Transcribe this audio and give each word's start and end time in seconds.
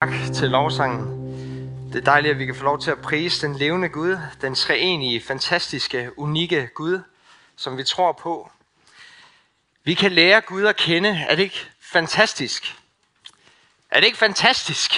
Tak 0.00 0.10
til 0.34 0.48
lovsangen. 0.50 1.06
Det 1.92 1.98
er 1.98 2.04
dejligt, 2.04 2.32
at 2.32 2.38
vi 2.38 2.46
kan 2.46 2.54
få 2.54 2.64
lov 2.64 2.80
til 2.80 2.90
at 2.90 3.00
prise 3.00 3.46
den 3.46 3.56
levende 3.56 3.88
Gud, 3.88 4.18
den 4.40 4.54
treenige, 4.54 5.20
fantastiske, 5.20 6.18
unikke 6.18 6.66
Gud, 6.74 7.00
som 7.56 7.76
vi 7.76 7.84
tror 7.84 8.12
på. 8.12 8.50
Vi 9.84 9.94
kan 9.94 10.12
lære 10.12 10.40
Gud 10.40 10.64
at 10.64 10.76
kende. 10.76 11.26
Er 11.28 11.36
det 11.36 11.42
ikke 11.42 11.66
fantastisk? 11.80 12.76
Er 13.90 14.00
det 14.00 14.06
ikke 14.06 14.18
fantastisk? 14.18 14.92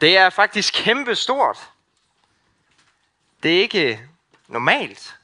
Det 0.00 0.16
er 0.16 0.30
faktisk 0.30 0.74
kæmpe 0.74 1.14
stort. 1.14 1.70
Det 3.42 3.56
er 3.56 3.60
ikke 3.60 4.00
normalt. 4.48 5.16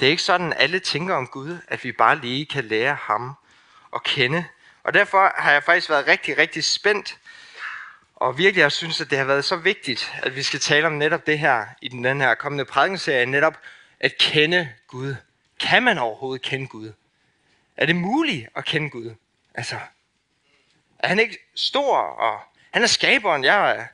Det 0.00 0.06
er 0.06 0.10
ikke 0.10 0.22
sådan, 0.22 0.52
alle 0.52 0.80
tænker 0.80 1.14
om 1.14 1.26
Gud, 1.26 1.58
at 1.68 1.84
vi 1.84 1.92
bare 1.92 2.20
lige 2.20 2.46
kan 2.46 2.64
lære 2.64 2.94
ham 2.94 3.34
at 3.94 4.02
kende. 4.02 4.44
Og 4.82 4.94
derfor 4.94 5.32
har 5.36 5.52
jeg 5.52 5.62
faktisk 5.62 5.90
været 5.90 6.06
rigtig, 6.06 6.38
rigtig 6.38 6.64
spændt 6.64 7.18
og 8.20 8.38
virkelig, 8.38 8.62
jeg 8.62 8.72
synes, 8.72 9.00
at 9.00 9.10
det 9.10 9.18
har 9.18 9.24
været 9.24 9.44
så 9.44 9.56
vigtigt, 9.56 10.12
at 10.22 10.36
vi 10.36 10.42
skal 10.42 10.60
tale 10.60 10.86
om 10.86 10.92
netop 10.92 11.26
det 11.26 11.38
her 11.38 11.66
i 11.82 11.88
den 11.88 12.20
her 12.20 12.34
kommende 12.34 12.64
prædikenserie, 12.64 13.26
netop 13.26 13.58
at 14.00 14.18
kende 14.18 14.68
Gud. 14.86 15.16
Kan 15.60 15.82
man 15.82 15.98
overhovedet 15.98 16.42
kende 16.42 16.66
Gud? 16.66 16.92
Er 17.76 17.86
det 17.86 17.96
muligt 17.96 18.48
at 18.56 18.64
kende 18.64 18.90
Gud? 18.90 19.14
Altså, 19.54 19.78
er 20.98 21.08
han 21.08 21.18
ikke 21.18 21.38
stor, 21.54 21.96
og 21.98 22.40
han 22.70 22.82
er 22.82 22.86
skaberen, 22.86 23.44
jeg 23.44 23.76
er 23.76 23.86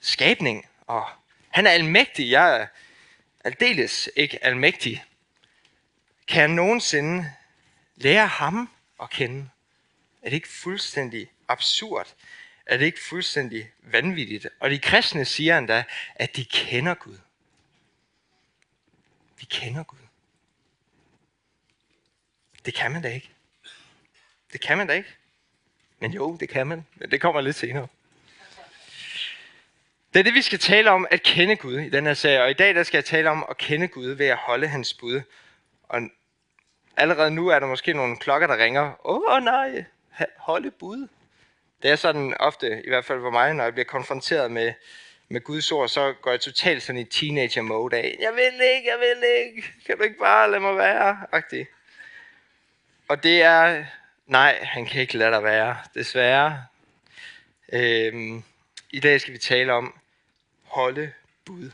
skabning, 0.00 0.66
og 0.86 1.06
han 1.48 1.66
er 1.66 1.70
almægtig, 1.70 2.30
jeg 2.30 2.60
er 2.60 2.66
aldeles 3.44 4.10
ikke 4.16 4.44
almægtig. 4.44 5.04
Kan 6.28 6.40
jeg 6.40 6.48
nogensinde 6.48 7.32
lære 7.96 8.26
ham 8.26 8.70
at 9.02 9.10
kende? 9.10 9.48
Er 10.22 10.28
det 10.28 10.36
ikke 10.36 10.48
fuldstændig 10.48 11.30
absurd, 11.48 12.14
er 12.68 12.76
det 12.76 12.84
ikke 12.84 13.00
fuldstændig 13.00 13.70
vanvittigt? 13.80 14.48
Og 14.60 14.70
de 14.70 14.78
kristne 14.78 15.24
siger 15.24 15.58
endda, 15.58 15.84
at 16.14 16.36
de 16.36 16.44
kender 16.44 16.94
Gud. 16.94 17.18
Vi 19.38 19.44
kender 19.44 19.82
Gud. 19.82 19.98
Det 22.64 22.74
kan 22.74 22.92
man 22.92 23.02
da 23.02 23.08
ikke. 23.08 23.30
Det 24.52 24.60
kan 24.60 24.78
man 24.78 24.86
da 24.86 24.92
ikke. 24.92 25.08
Men 25.98 26.12
jo, 26.12 26.36
det 26.40 26.48
kan 26.48 26.66
man. 26.66 26.86
Men 26.94 27.10
det 27.10 27.20
kommer 27.20 27.40
lidt 27.40 27.56
senere. 27.56 27.88
Det 30.14 30.20
er 30.20 30.24
det, 30.24 30.34
vi 30.34 30.42
skal 30.42 30.58
tale 30.58 30.90
om, 30.90 31.06
at 31.10 31.22
kende 31.22 31.56
Gud 31.56 31.78
i 31.78 31.90
den 31.90 32.06
her 32.06 32.14
sag. 32.14 32.40
Og 32.40 32.50
i 32.50 32.54
dag 32.54 32.74
der 32.74 32.82
skal 32.82 32.98
jeg 32.98 33.04
tale 33.04 33.30
om 33.30 33.46
at 33.50 33.58
kende 33.58 33.88
Gud 33.88 34.10
ved 34.10 34.26
at 34.26 34.36
holde 34.36 34.68
hans 34.68 34.94
bud. 34.94 35.20
Og 35.82 36.00
allerede 36.96 37.30
nu 37.30 37.48
er 37.48 37.58
der 37.58 37.66
måske 37.66 37.92
nogle 37.92 38.16
klokker, 38.16 38.46
der 38.46 38.56
ringer. 38.56 39.06
Åh 39.06 39.20
oh, 39.26 39.42
nej, 39.42 39.84
holde 40.36 40.70
bud. 40.70 41.08
Det 41.82 41.90
er 41.90 41.96
sådan 41.96 42.34
ofte, 42.40 42.82
i 42.84 42.88
hvert 42.88 43.04
fald 43.04 43.20
for 43.20 43.30
mig, 43.30 43.54
når 43.54 43.64
jeg 43.64 43.72
bliver 43.72 43.84
konfronteret 43.84 44.50
med, 44.50 44.72
med 45.28 45.40
Guds 45.40 45.72
ord, 45.72 45.88
så 45.88 46.14
går 46.22 46.30
jeg 46.30 46.40
totalt 46.40 46.82
sådan 46.82 47.00
i 47.00 47.04
teenager 47.04 47.62
mode 47.62 47.96
af, 47.96 48.16
jeg 48.20 48.32
vil 48.34 48.66
ikke, 48.76 48.90
jeg 48.90 48.98
vil 48.98 49.28
ikke, 49.46 49.68
kan 49.86 49.96
du 49.96 50.02
ikke 50.02 50.18
bare 50.18 50.50
lade 50.50 50.60
mig 50.60 50.76
være, 50.76 51.26
agtig. 51.32 51.66
Og 53.08 53.22
det 53.22 53.42
er, 53.42 53.84
nej, 54.26 54.58
han 54.62 54.86
kan 54.86 55.00
ikke 55.00 55.16
lade 55.16 55.30
dig 55.30 55.42
være, 55.42 55.76
desværre. 55.94 56.64
Øhm, 57.72 58.42
I 58.90 59.00
dag 59.00 59.20
skal 59.20 59.32
vi 59.32 59.38
tale 59.38 59.72
om 59.72 59.94
holde 60.64 61.12
bud. 61.44 61.70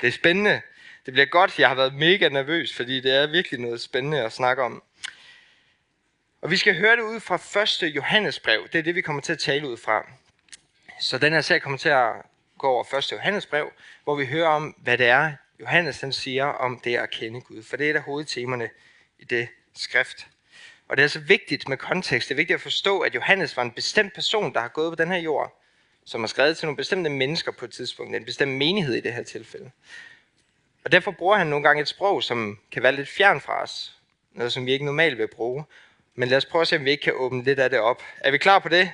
Det 0.00 0.06
er 0.06 0.12
spændende. 0.12 0.60
Det 1.06 1.12
bliver 1.12 1.26
godt. 1.26 1.58
Jeg 1.58 1.68
har 1.68 1.74
været 1.74 1.94
mega 1.94 2.28
nervøs, 2.28 2.74
fordi 2.74 3.00
det 3.00 3.14
er 3.14 3.26
virkelig 3.26 3.60
noget 3.60 3.80
spændende 3.80 4.24
at 4.24 4.32
snakke 4.32 4.62
om. 4.62 4.82
Og 6.40 6.50
vi 6.50 6.56
skal 6.56 6.76
høre 6.76 6.96
det 6.96 7.02
ud 7.02 7.20
fra 7.20 7.84
1. 7.84 7.94
Johannesbrev. 7.94 8.68
Det 8.72 8.78
er 8.78 8.82
det, 8.82 8.94
vi 8.94 9.00
kommer 9.00 9.22
til 9.22 9.32
at 9.32 9.38
tale 9.38 9.68
ud 9.68 9.76
fra. 9.76 10.06
Så 11.00 11.18
den 11.18 11.32
her 11.32 11.40
sag 11.40 11.62
kommer 11.62 11.78
til 11.78 11.88
at 11.88 12.12
gå 12.58 12.68
over 12.68 12.94
1. 12.94 13.12
Johannesbrev, 13.12 13.72
hvor 14.04 14.16
vi 14.16 14.26
hører 14.26 14.48
om, 14.48 14.74
hvad 14.78 14.98
det 14.98 15.06
er, 15.06 15.32
Johannes 15.60 16.00
han 16.00 16.12
siger 16.12 16.44
om 16.44 16.80
det 16.84 16.96
at 16.96 17.10
kende 17.10 17.40
Gud. 17.40 17.62
For 17.62 17.76
det 17.76 17.86
er 17.86 17.90
et 17.90 17.96
af 17.96 18.02
hovedtemerne 18.02 18.70
i 19.18 19.24
det 19.24 19.48
skrift. 19.76 20.26
Og 20.88 20.96
det 20.96 21.02
er 21.02 21.08
så 21.08 21.20
vigtigt 21.20 21.68
med 21.68 21.76
kontekst. 21.76 22.28
Det 22.28 22.34
er 22.34 22.36
vigtigt 22.36 22.54
at 22.54 22.60
forstå, 22.60 23.00
at 23.00 23.14
Johannes 23.14 23.56
var 23.56 23.62
en 23.62 23.70
bestemt 23.70 24.14
person, 24.14 24.54
der 24.54 24.60
har 24.60 24.68
gået 24.68 24.92
på 24.92 25.02
den 25.02 25.12
her 25.12 25.18
jord, 25.18 25.62
som 26.04 26.20
har 26.20 26.28
skrevet 26.28 26.58
til 26.58 26.66
nogle 26.66 26.76
bestemte 26.76 27.10
mennesker 27.10 27.52
på 27.52 27.64
et 27.64 27.70
tidspunkt, 27.70 28.16
en 28.16 28.24
bestemt 28.24 28.52
menighed 28.52 28.94
i 28.94 29.00
det 29.00 29.12
her 29.12 29.22
tilfælde. 29.22 29.70
Og 30.84 30.92
derfor 30.92 31.10
bruger 31.10 31.36
han 31.36 31.46
nogle 31.46 31.68
gange 31.68 31.82
et 31.82 31.88
sprog, 31.88 32.22
som 32.22 32.58
kan 32.72 32.82
være 32.82 32.96
lidt 32.96 33.08
fjern 33.08 33.40
fra 33.40 33.62
os. 33.62 33.94
Noget, 34.32 34.52
som 34.52 34.66
vi 34.66 34.72
ikke 34.72 34.84
normalt 34.84 35.18
vil 35.18 35.28
bruge. 35.28 35.64
Men 36.18 36.28
lad 36.28 36.36
os 36.36 36.44
prøve 36.44 36.62
at 36.62 36.68
se, 36.68 36.76
om 36.76 36.84
vi 36.84 36.90
ikke 36.90 37.02
kan 37.02 37.12
åbne 37.16 37.44
lidt 37.44 37.58
af 37.58 37.70
det 37.70 37.78
op. 37.78 38.02
Er 38.20 38.30
vi 38.30 38.38
klar 38.38 38.58
på 38.58 38.68
det? 38.68 38.78
Ja. 38.78 38.92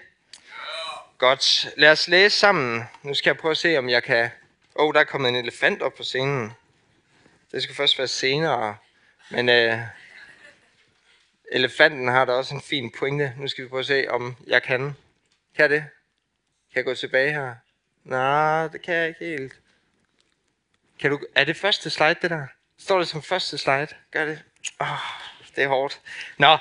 Godt. 1.18 1.68
Lad 1.76 1.90
os 1.90 2.08
læse 2.08 2.38
sammen. 2.38 2.84
Nu 3.02 3.14
skal 3.14 3.30
jeg 3.30 3.36
prøve 3.36 3.50
at 3.50 3.58
se, 3.58 3.78
om 3.78 3.88
jeg 3.88 4.02
kan... 4.02 4.30
Åh, 4.76 4.86
oh, 4.86 4.94
der 4.94 5.00
er 5.00 5.04
kommet 5.04 5.28
en 5.28 5.36
elefant 5.36 5.82
op 5.82 5.94
på 5.94 6.02
scenen. 6.02 6.52
Det 7.52 7.62
skal 7.62 7.74
først 7.74 7.98
være 7.98 8.08
senere. 8.08 8.76
Men 9.30 9.48
øh, 9.48 9.78
elefanten 11.52 12.08
har 12.08 12.24
da 12.24 12.32
også 12.32 12.54
en 12.54 12.62
fin 12.62 12.92
pointe. 12.98 13.32
Nu 13.36 13.48
skal 13.48 13.64
vi 13.64 13.68
prøve 13.68 13.80
at 13.80 13.86
se, 13.86 14.06
om 14.08 14.36
jeg 14.46 14.62
kan. 14.62 14.80
Kan 15.56 15.62
jeg 15.62 15.70
det? 15.70 15.84
Kan 16.72 16.76
jeg 16.76 16.84
gå 16.84 16.94
tilbage 16.94 17.32
her? 17.32 17.54
Nej, 18.04 18.68
det 18.68 18.82
kan 18.82 18.94
jeg 18.94 19.08
ikke 19.08 19.24
helt. 19.24 19.52
Kan 21.00 21.10
du, 21.10 21.20
er 21.34 21.44
det 21.44 21.56
første 21.56 21.90
slide, 21.90 22.16
det 22.22 22.30
der? 22.30 22.46
Står 22.78 22.98
det 22.98 23.08
som 23.08 23.22
første 23.22 23.58
slide? 23.58 23.88
Gør 24.10 24.24
det? 24.24 24.42
Oh, 24.80 24.88
det 25.56 25.64
er 25.64 25.68
hårdt. 25.68 26.00
Nå, 26.38 26.56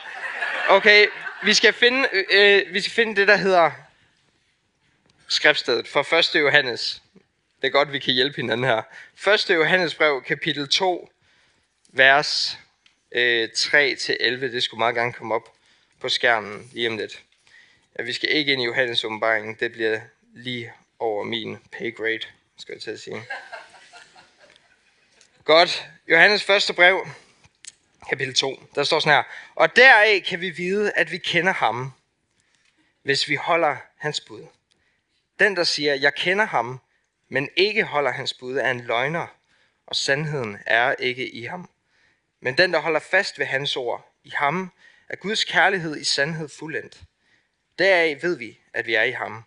Okay, 0.69 1.07
vi 1.43 1.53
skal 1.53 1.73
finde, 1.73 2.09
øh, 2.13 2.23
øh, 2.31 2.73
vi 2.73 2.81
skal 2.81 2.93
finde 2.93 3.15
det, 3.15 3.27
der 3.27 3.35
hedder 3.35 3.71
skriftstedet 5.27 5.87
for 5.87 6.13
1. 6.13 6.35
Johannes. 6.35 7.01
Det 7.61 7.67
er 7.67 7.71
godt, 7.71 7.93
vi 7.93 7.99
kan 7.99 8.13
hjælpe 8.13 8.35
hinanden 8.35 8.65
her. 8.65 8.81
1. 9.33 9.49
Johannes 9.49 9.95
brev, 9.95 10.23
kapitel 10.23 10.67
2, 10.69 11.11
vers 11.87 12.57
øh, 13.11 13.49
3-11. 13.55 13.73
Det 14.21 14.63
skulle 14.63 14.79
meget 14.79 14.95
gerne 14.95 15.13
komme 15.13 15.35
op 15.35 15.53
på 15.99 16.09
skærmen 16.09 16.69
lige 16.73 16.89
om 16.89 16.97
lidt. 16.97 17.23
Ja, 17.99 18.03
vi 18.03 18.13
skal 18.13 18.29
ikke 18.29 18.51
ind 18.51 18.61
i 18.61 18.65
Johannes 18.65 19.03
åbenbaring. 19.03 19.59
Det 19.59 19.71
bliver 19.71 19.99
lige 20.35 20.73
over 20.99 21.23
min 21.23 21.57
pay 21.71 21.95
grade, 21.95 22.19
skal 22.57 22.73
jeg 22.73 22.81
til 22.81 22.91
at 22.91 22.99
sige. 22.99 23.23
Godt. 25.45 25.87
Johannes 26.07 26.43
første 26.43 26.73
brev, 26.73 27.07
kapitel 28.09 28.33
2. 28.33 28.63
Der 28.75 28.83
står 28.83 28.99
sådan 28.99 29.13
her. 29.13 29.23
Og 29.55 29.75
deraf 29.75 30.23
kan 30.25 30.41
vi 30.41 30.49
vide, 30.49 30.91
at 30.91 31.11
vi 31.11 31.17
kender 31.17 31.53
ham, 31.53 31.91
hvis 33.03 33.29
vi 33.29 33.35
holder 33.35 33.77
hans 33.97 34.21
bud. 34.21 34.47
Den, 35.39 35.55
der 35.55 35.63
siger, 35.63 35.93
jeg 35.93 36.15
kender 36.15 36.45
ham, 36.45 36.81
men 37.29 37.49
ikke 37.55 37.83
holder 37.83 38.11
hans 38.11 38.33
bud, 38.33 38.57
er 38.57 38.71
en 38.71 38.81
løgner, 38.81 39.27
og 39.87 39.95
sandheden 39.95 40.57
er 40.65 40.95
ikke 40.99 41.29
i 41.29 41.43
ham. 41.43 41.69
Men 42.41 42.57
den, 42.57 42.73
der 42.73 42.79
holder 42.79 42.99
fast 42.99 43.39
ved 43.39 43.45
hans 43.45 43.75
ord, 43.75 44.13
i 44.23 44.31
ham, 44.35 44.71
er 45.09 45.15
Guds 45.15 45.43
kærlighed 45.43 45.97
i 45.97 46.03
sandhed 46.03 46.49
fuldendt. 46.49 47.01
Deraf 47.79 48.17
ved 48.21 48.37
vi, 48.37 48.59
at 48.73 48.85
vi 48.85 48.93
er 48.93 49.03
i 49.03 49.11
ham. 49.11 49.43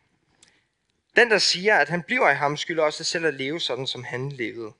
Den, 1.16 1.30
der 1.30 1.38
siger, 1.38 1.76
at 1.76 1.88
han 1.88 2.02
bliver 2.02 2.30
i 2.30 2.34
ham, 2.34 2.56
skylder 2.56 2.84
også 2.84 3.04
selv 3.04 3.26
at 3.26 3.34
leve 3.34 3.60
sådan, 3.60 3.86
som 3.86 4.04
han 4.04 4.32
levede. 4.32 4.72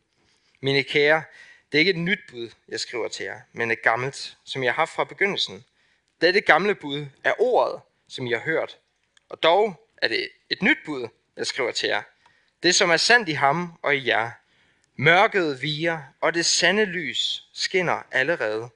Mine 0.60 0.82
kære, 0.82 1.22
det 1.72 1.78
er 1.78 1.81
ikke 1.81 1.91
et 1.91 1.99
nyt 1.99 2.19
bud, 2.31 2.50
jeg 2.69 2.81
skriver 2.81 3.09
til 3.09 3.25
jer, 3.25 3.41
men 3.53 3.71
et 3.71 3.82
gammelt, 3.82 4.38
som 4.44 4.65
jeg 4.65 4.72
har 4.72 4.77
haft 4.77 4.91
fra 4.91 5.04
begyndelsen. 5.04 5.65
Dette 6.21 6.41
gamle 6.41 6.75
bud 6.75 7.06
er 7.25 7.32
ordet, 7.38 7.81
som 8.09 8.27
I 8.27 8.32
har 8.32 8.41
hørt. 8.41 8.78
Og 9.28 9.43
dog 9.43 9.88
er 9.97 10.09
det 10.09 10.28
et 10.50 10.62
nyt 10.62 10.78
bud, 10.84 11.09
jeg 11.37 11.47
skriver 11.47 11.72
til 11.72 11.88
jer. 11.88 12.03
Det, 12.62 12.75
som 12.75 12.91
er 12.91 12.97
sandt 12.97 13.28
i 13.28 13.32
ham 13.32 13.72
og 13.82 13.97
i 13.97 14.09
jer. 14.09 14.31
Mørket 14.97 15.62
viger, 15.62 16.03
og 16.21 16.34
det 16.34 16.47
sande 16.47 16.84
lys 16.84 17.49
skinner 17.53 18.03
allerede. 18.10 18.69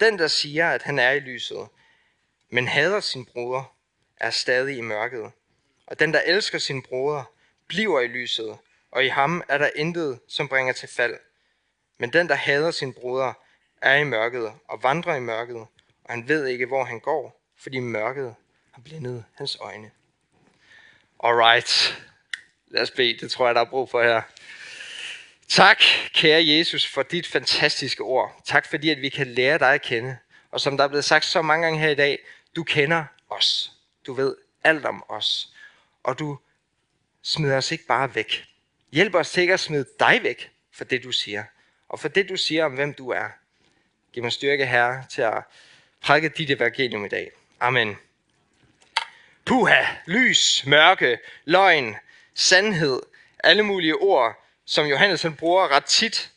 Den, 0.00 0.18
der 0.18 0.28
siger, 0.28 0.70
at 0.70 0.82
han 0.82 0.98
er 0.98 1.10
i 1.10 1.18
lyset, 1.18 1.68
men 2.50 2.68
hader 2.68 3.00
sin 3.00 3.24
bror, 3.24 3.72
er 4.16 4.30
stadig 4.30 4.76
i 4.76 4.80
mørket. 4.80 5.32
Og 5.86 6.00
den, 6.00 6.14
der 6.14 6.20
elsker 6.20 6.58
sin 6.58 6.82
bror, 6.82 7.32
bliver 7.68 8.00
i 8.00 8.06
lyset, 8.06 8.58
og 8.90 9.04
i 9.04 9.08
ham 9.08 9.42
er 9.48 9.58
der 9.58 9.70
intet, 9.76 10.20
som 10.28 10.48
bringer 10.48 10.72
til 10.72 10.88
fald. 10.88 11.18
Men 11.98 12.12
den, 12.12 12.28
der 12.28 12.34
hader 12.34 12.70
sin 12.70 12.92
broder, 12.92 13.32
er 13.82 13.94
i 13.94 14.04
mørket 14.04 14.52
og 14.68 14.82
vandrer 14.82 15.14
i 15.14 15.20
mørket, 15.20 15.56
og 15.56 15.70
han 16.08 16.28
ved 16.28 16.46
ikke, 16.46 16.66
hvor 16.66 16.84
han 16.84 17.00
går, 17.00 17.42
fordi 17.56 17.78
mørket 17.78 18.34
har 18.72 18.82
blændet 18.82 19.24
hans 19.34 19.56
øjne. 19.60 19.90
Alright, 21.24 22.02
lad 22.68 22.82
os 22.82 22.90
bede. 22.90 23.18
Det 23.20 23.30
tror 23.30 23.46
jeg, 23.46 23.54
der 23.54 23.60
er 23.60 23.70
brug 23.70 23.90
for 23.90 24.02
her. 24.02 24.22
Tak, 25.48 25.82
kære 26.14 26.46
Jesus, 26.46 26.86
for 26.86 27.02
dit 27.02 27.26
fantastiske 27.26 28.02
ord. 28.02 28.40
Tak 28.44 28.66
fordi, 28.66 28.90
at 28.90 29.00
vi 29.00 29.08
kan 29.08 29.26
lære 29.26 29.58
dig 29.58 29.74
at 29.74 29.82
kende. 29.82 30.16
Og 30.50 30.60
som 30.60 30.76
der 30.76 30.84
er 30.84 30.88
blevet 30.88 31.04
sagt 31.04 31.24
så 31.24 31.42
mange 31.42 31.64
gange 31.66 31.80
her 31.80 31.88
i 31.88 31.94
dag, 31.94 32.18
du 32.56 32.64
kender 32.64 33.04
os. 33.30 33.72
Du 34.06 34.12
ved 34.12 34.36
alt 34.64 34.84
om 34.84 35.04
os. 35.08 35.52
Og 36.02 36.18
du 36.18 36.38
smider 37.22 37.56
os 37.56 37.72
ikke 37.72 37.86
bare 37.86 38.14
væk. 38.14 38.44
Hjælp 38.92 39.14
os 39.14 39.30
til 39.30 39.40
ikke 39.40 39.52
at 39.52 39.60
smide 39.60 39.86
dig 40.00 40.20
væk 40.22 40.50
for 40.72 40.84
det, 40.84 41.04
du 41.04 41.12
siger 41.12 41.44
og 41.88 42.00
for 42.00 42.08
det, 42.08 42.28
du 42.28 42.36
siger 42.36 42.64
om, 42.64 42.72
hvem 42.72 42.94
du 42.94 43.10
er. 43.10 43.28
Giv 44.12 44.22
mig 44.22 44.32
styrke, 44.32 44.66
Herre, 44.66 45.04
til 45.10 45.22
at 45.22 45.42
prædike 46.00 46.28
dit 46.28 46.50
evangelium 46.50 47.04
i 47.04 47.08
dag. 47.08 47.30
Amen. 47.60 47.96
Puha, 49.44 49.84
lys, 50.06 50.66
mørke, 50.66 51.18
løgn, 51.44 51.96
sandhed, 52.34 53.00
alle 53.44 53.62
mulige 53.62 53.96
ord, 53.96 54.44
som 54.64 54.86
Johannes 54.86 55.22
han 55.22 55.36
bruger 55.36 55.68
ret 55.68 55.84
tit, 55.84 56.30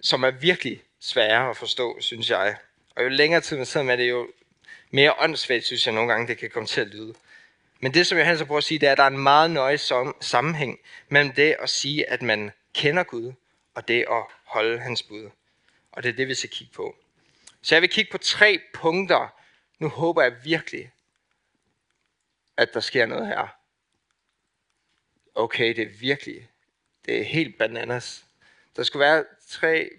som 0.00 0.22
er 0.22 0.30
virkelig 0.30 0.82
svære 1.00 1.50
at 1.50 1.56
forstå, 1.56 2.00
synes 2.00 2.30
jeg. 2.30 2.56
Og 2.96 3.04
jo 3.04 3.08
længere 3.08 3.40
tid 3.40 3.56
man 3.56 3.66
sidder 3.66 3.86
med 3.86 3.98
det, 3.98 4.08
jo 4.08 4.28
mere 4.90 5.14
åndssvagt, 5.18 5.64
synes 5.64 5.86
jeg 5.86 5.94
nogle 5.94 6.12
gange, 6.12 6.28
det 6.28 6.38
kan 6.38 6.50
komme 6.50 6.66
til 6.66 6.80
at 6.80 6.86
lyde. 6.86 7.14
Men 7.80 7.94
det, 7.94 8.06
som 8.06 8.18
Johannes 8.18 8.42
prøver 8.42 8.58
at 8.58 8.64
sige, 8.64 8.78
det 8.78 8.88
er, 8.88 8.92
at 8.92 8.98
der 8.98 9.04
er 9.04 9.08
en 9.08 9.18
meget 9.18 9.50
nøje 9.50 9.78
sammenhæng 10.20 10.78
mellem 11.08 11.32
det 11.32 11.56
at 11.60 11.70
sige, 11.70 12.10
at 12.10 12.22
man 12.22 12.50
kender 12.74 13.02
Gud, 13.02 13.32
og 13.74 13.88
det 13.88 14.04
at 14.10 14.24
holde 14.44 14.78
hans 14.78 15.02
bud. 15.02 15.30
Og 15.92 16.02
det 16.02 16.08
er 16.08 16.12
det, 16.12 16.28
vi 16.28 16.34
skal 16.34 16.50
kigge 16.50 16.74
på. 16.74 16.96
Så 17.62 17.74
jeg 17.74 17.82
vil 17.82 17.90
kigge 17.90 18.10
på 18.10 18.18
tre 18.18 18.60
punkter. 18.74 19.40
Nu 19.78 19.88
håber 19.88 20.22
jeg 20.22 20.44
virkelig, 20.44 20.90
at 22.56 22.74
der 22.74 22.80
sker 22.80 23.06
noget 23.06 23.26
her. 23.26 23.56
Okay, 25.34 25.76
det 25.76 25.82
er 25.82 25.98
virkelig, 26.00 26.48
det 27.04 27.20
er 27.20 27.24
helt 27.24 27.58
bananas. 27.58 28.24
Der 28.76 28.82
skulle 28.82 29.00
være 29.00 29.24
tre 29.48 29.90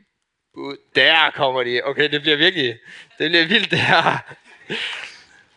bud. 0.54 0.78
Der 0.96 1.32
kommer 1.32 1.64
de. 1.64 1.82
Okay, 1.84 2.12
det 2.12 2.22
bliver 2.22 2.38
virkelig, 2.38 2.80
det 3.18 3.30
bliver 3.30 3.46
vildt 3.46 3.72
det 3.72 3.80
her. 3.80 4.36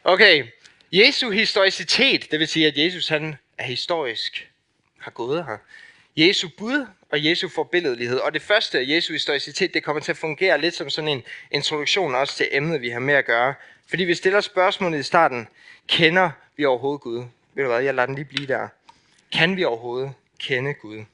Okay, 0.05 0.47
Jesu 0.93 1.31
historicitet, 1.31 2.31
det 2.31 2.38
vil 2.41 2.49
sige, 2.49 2.67
at 2.67 2.79
Jesus 2.79 3.09
han 3.09 3.37
er 3.59 3.64
historisk, 3.64 4.50
har 4.99 5.11
gået 5.11 5.44
her. 5.44 5.59
Jesu 6.19 6.49
bud 6.59 6.87
og 7.11 7.25
Jesu 7.25 7.49
forbilledelighed. 7.49 8.19
Og 8.19 8.35
det 8.35 8.43
første, 8.43 8.79
af 8.79 8.85
Jesu 8.88 9.12
historicitet, 9.12 9.75
det 9.75 9.85
kommer 9.85 10.03
til 10.03 10.12
at 10.12 10.19
fungere 10.19 10.61
lidt 10.61 10.75
som 10.75 10.91
sådan 10.91 11.09
en 11.09 11.23
introduktion 11.50 12.15
også 12.15 12.37
til 12.37 12.49
emnet, 12.50 12.81
vi 12.81 12.88
har 12.88 13.00
med 13.00 13.15
at 13.15 13.25
gøre. 13.25 13.55
Fordi 13.88 14.05
vi 14.05 14.15
stiller 14.15 14.41
spørgsmålet 14.41 14.99
i 14.99 15.03
starten, 15.03 15.49
kender 15.87 16.31
vi 16.56 16.65
overhovedet 16.65 17.00
Gud? 17.00 17.25
Ved 17.55 17.65
du 17.65 17.70
hvad, 17.70 17.81
jeg 17.81 17.94
lader 17.94 18.06
den 18.06 18.15
lige 18.15 18.25
blive 18.25 18.47
der. 18.47 18.69
Kan 19.32 19.56
vi 19.56 19.65
overhovedet 19.65 20.12
kende 20.38 20.75
Gud? 20.75 21.05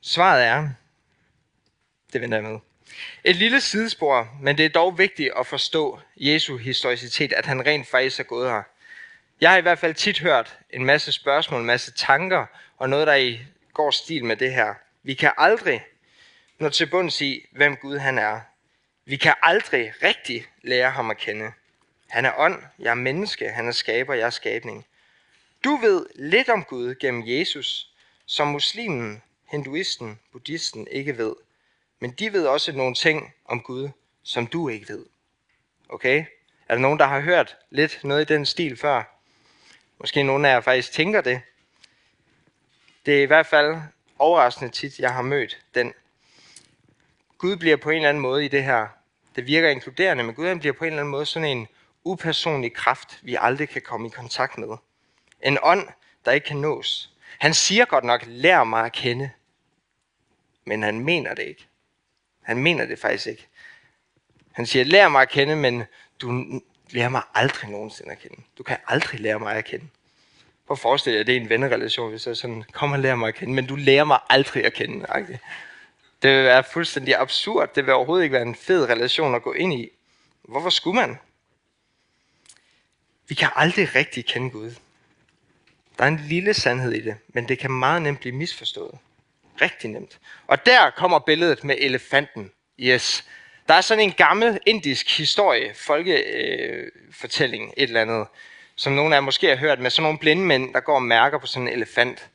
Svaret 0.00 0.44
er, 0.44 0.68
det 2.12 2.20
venter 2.20 2.36
jeg 2.36 2.44
med. 2.44 2.58
Et 3.24 3.36
lille 3.36 3.60
sidespor, 3.60 4.28
men 4.42 4.58
det 4.58 4.64
er 4.64 4.70
dog 4.70 4.98
vigtigt 4.98 5.30
at 5.38 5.46
forstå 5.46 6.00
Jesu 6.16 6.56
historicitet, 6.56 7.32
at 7.32 7.46
han 7.46 7.66
rent 7.66 7.86
faktisk 7.86 8.20
er 8.20 8.24
gået 8.24 8.50
her. 8.50 8.62
Jeg 9.40 9.50
har 9.50 9.58
i 9.58 9.60
hvert 9.60 9.78
fald 9.78 9.94
tit 9.94 10.20
hørt 10.20 10.58
en 10.70 10.84
masse 10.84 11.12
spørgsmål, 11.12 11.60
en 11.60 11.66
masse 11.66 11.92
tanker, 11.92 12.46
og 12.76 12.88
noget, 12.88 13.06
der 13.06 13.14
i 13.14 13.40
går 13.74 13.90
stil 13.90 14.24
med 14.24 14.36
det 14.36 14.54
her. 14.54 14.74
Vi 15.02 15.14
kan 15.14 15.32
aldrig 15.38 15.84
nå 16.58 16.68
til 16.68 16.86
bunds 16.86 17.20
i, 17.20 17.46
hvem 17.50 17.76
Gud 17.76 17.98
han 17.98 18.18
er. 18.18 18.40
Vi 19.04 19.16
kan 19.16 19.34
aldrig 19.42 19.92
rigtig 20.02 20.46
lære 20.62 20.90
ham 20.90 21.10
at 21.10 21.16
kende. 21.16 21.52
Han 22.08 22.24
er 22.24 22.32
ånd, 22.36 22.62
jeg 22.78 22.90
er 22.90 22.94
menneske, 22.94 23.48
han 23.48 23.68
er 23.68 23.72
skaber, 23.72 24.14
jeg 24.14 24.26
er 24.26 24.30
skabning. 24.30 24.86
Du 25.64 25.76
ved 25.76 26.06
lidt 26.14 26.48
om 26.48 26.64
Gud 26.64 26.94
gennem 26.94 27.22
Jesus, 27.26 27.90
som 28.26 28.46
muslimen, 28.46 29.22
hinduisten, 29.44 30.20
buddhisten 30.32 30.88
ikke 30.90 31.18
ved. 31.18 31.34
Men 32.00 32.10
de 32.10 32.32
ved 32.32 32.46
også 32.46 32.72
nogle 32.72 32.94
ting 32.94 33.34
om 33.44 33.60
Gud, 33.60 33.88
som 34.22 34.46
du 34.46 34.68
ikke 34.68 34.88
ved. 34.88 35.06
Okay? 35.88 36.24
Er 36.68 36.74
der 36.74 36.82
nogen, 36.82 36.98
der 36.98 37.06
har 37.06 37.20
hørt 37.20 37.56
lidt 37.70 38.00
noget 38.04 38.30
i 38.30 38.34
den 38.34 38.46
stil 38.46 38.76
før? 38.76 39.15
Måske 39.98 40.22
nogle 40.22 40.48
af 40.48 40.52
jer 40.52 40.60
faktisk 40.60 40.92
tænker 40.92 41.20
det. 41.20 41.40
Det 43.06 43.18
er 43.18 43.22
i 43.22 43.26
hvert 43.26 43.46
fald 43.46 43.76
overraskende 44.18 44.70
tit, 44.70 44.98
jeg 44.98 45.14
har 45.14 45.22
mødt 45.22 45.58
den. 45.74 45.92
Gud 47.38 47.56
bliver 47.56 47.76
på 47.76 47.90
en 47.90 47.96
eller 47.96 48.08
anden 48.08 48.20
måde 48.20 48.44
i 48.44 48.48
det 48.48 48.64
her, 48.64 48.86
det 49.36 49.46
virker 49.46 49.68
inkluderende, 49.68 50.24
men 50.24 50.34
Gud 50.34 50.58
bliver 50.58 50.72
på 50.72 50.84
en 50.84 50.88
eller 50.88 51.00
anden 51.00 51.10
måde 51.10 51.26
sådan 51.26 51.48
en 51.48 51.68
upersonlig 52.04 52.74
kraft, 52.74 53.18
vi 53.22 53.36
aldrig 53.40 53.68
kan 53.68 53.82
komme 53.82 54.06
i 54.06 54.10
kontakt 54.10 54.58
med. 54.58 54.76
En 55.42 55.58
ånd, 55.62 55.88
der 56.24 56.32
ikke 56.32 56.46
kan 56.46 56.56
nås. 56.56 57.10
Han 57.38 57.54
siger 57.54 57.84
godt 57.84 58.04
nok, 58.04 58.24
lær 58.26 58.64
mig 58.64 58.84
at 58.84 58.92
kende, 58.92 59.30
men 60.64 60.82
han 60.82 61.00
mener 61.00 61.34
det 61.34 61.42
ikke. 61.42 61.66
Han 62.42 62.58
mener 62.58 62.86
det 62.86 62.98
faktisk 62.98 63.26
ikke. 63.26 63.46
Han 64.52 64.66
siger, 64.66 64.84
lær 64.84 65.08
mig 65.08 65.22
at 65.22 65.28
kende, 65.28 65.56
men 65.56 65.84
du 66.20 66.60
lærer 66.90 67.08
mig 67.08 67.22
aldrig 67.34 67.70
nogensinde 67.70 68.12
at 68.12 68.18
kende. 68.18 68.42
Du 68.58 68.62
kan 68.62 68.76
aldrig 68.86 69.20
lære 69.20 69.38
mig 69.38 69.54
at 69.54 69.64
kende. 69.64 69.86
Prøv 70.66 70.74
at 70.74 70.78
forestille 70.78 71.18
dig, 71.18 71.26
det 71.26 71.36
er 71.36 71.40
en 71.40 71.48
vennerelation, 71.48 72.10
hvis 72.10 72.26
jeg 72.26 72.36
sådan, 72.36 72.64
kom 72.72 72.92
og 72.92 72.98
lær 72.98 73.14
mig 73.14 73.28
at 73.28 73.34
kende, 73.34 73.54
men 73.54 73.66
du 73.66 73.76
lærer 73.76 74.04
mig 74.04 74.18
aldrig 74.30 74.64
at 74.64 74.72
kende. 74.72 75.06
Okay? 75.08 75.38
Det 76.22 76.36
vil 76.36 76.44
være 76.44 76.64
fuldstændig 76.72 77.16
absurd. 77.16 77.74
Det 77.74 77.86
vil 77.86 77.94
overhovedet 77.94 78.24
ikke 78.24 78.32
være 78.32 78.42
en 78.42 78.54
fed 78.54 78.88
relation 78.88 79.34
at 79.34 79.42
gå 79.42 79.52
ind 79.52 79.74
i. 79.74 79.88
Hvorfor 80.42 80.70
skulle 80.70 81.00
man? 81.00 81.18
Vi 83.28 83.34
kan 83.34 83.48
aldrig 83.56 83.94
rigtig 83.94 84.26
kende 84.26 84.50
Gud. 84.50 84.74
Der 85.98 86.04
er 86.04 86.08
en 86.08 86.20
lille 86.28 86.54
sandhed 86.54 86.92
i 86.92 87.00
det, 87.00 87.16
men 87.28 87.48
det 87.48 87.58
kan 87.58 87.70
meget 87.70 88.02
nemt 88.02 88.20
blive 88.20 88.34
misforstået. 88.34 88.98
Rigtig 89.60 89.90
nemt. 89.90 90.18
Og 90.46 90.66
der 90.66 90.90
kommer 90.90 91.18
billedet 91.18 91.64
med 91.64 91.76
elefanten. 91.78 92.50
Yes. 92.78 93.24
Der 93.68 93.74
er 93.74 93.80
sådan 93.80 94.04
en 94.04 94.12
gammel 94.12 94.60
indisk 94.66 95.18
historie, 95.18 95.74
folkefortælling, 95.74 97.64
øh, 97.64 97.72
et 97.76 97.82
eller 97.82 98.00
andet, 98.00 98.26
som 98.76 98.92
nogle 98.92 99.14
af 99.14 99.20
jer 99.20 99.24
måske 99.24 99.48
har 99.48 99.56
hørt 99.56 99.80
med 99.80 99.90
sådan 99.90 100.02
nogle 100.02 100.18
blinde 100.18 100.42
mænd, 100.42 100.74
der 100.74 100.80
går 100.80 100.94
og 100.94 101.02
mærker 101.02 101.38
på 101.38 101.46
sådan 101.46 101.68
en 101.68 101.74
elefant. 101.74 102.28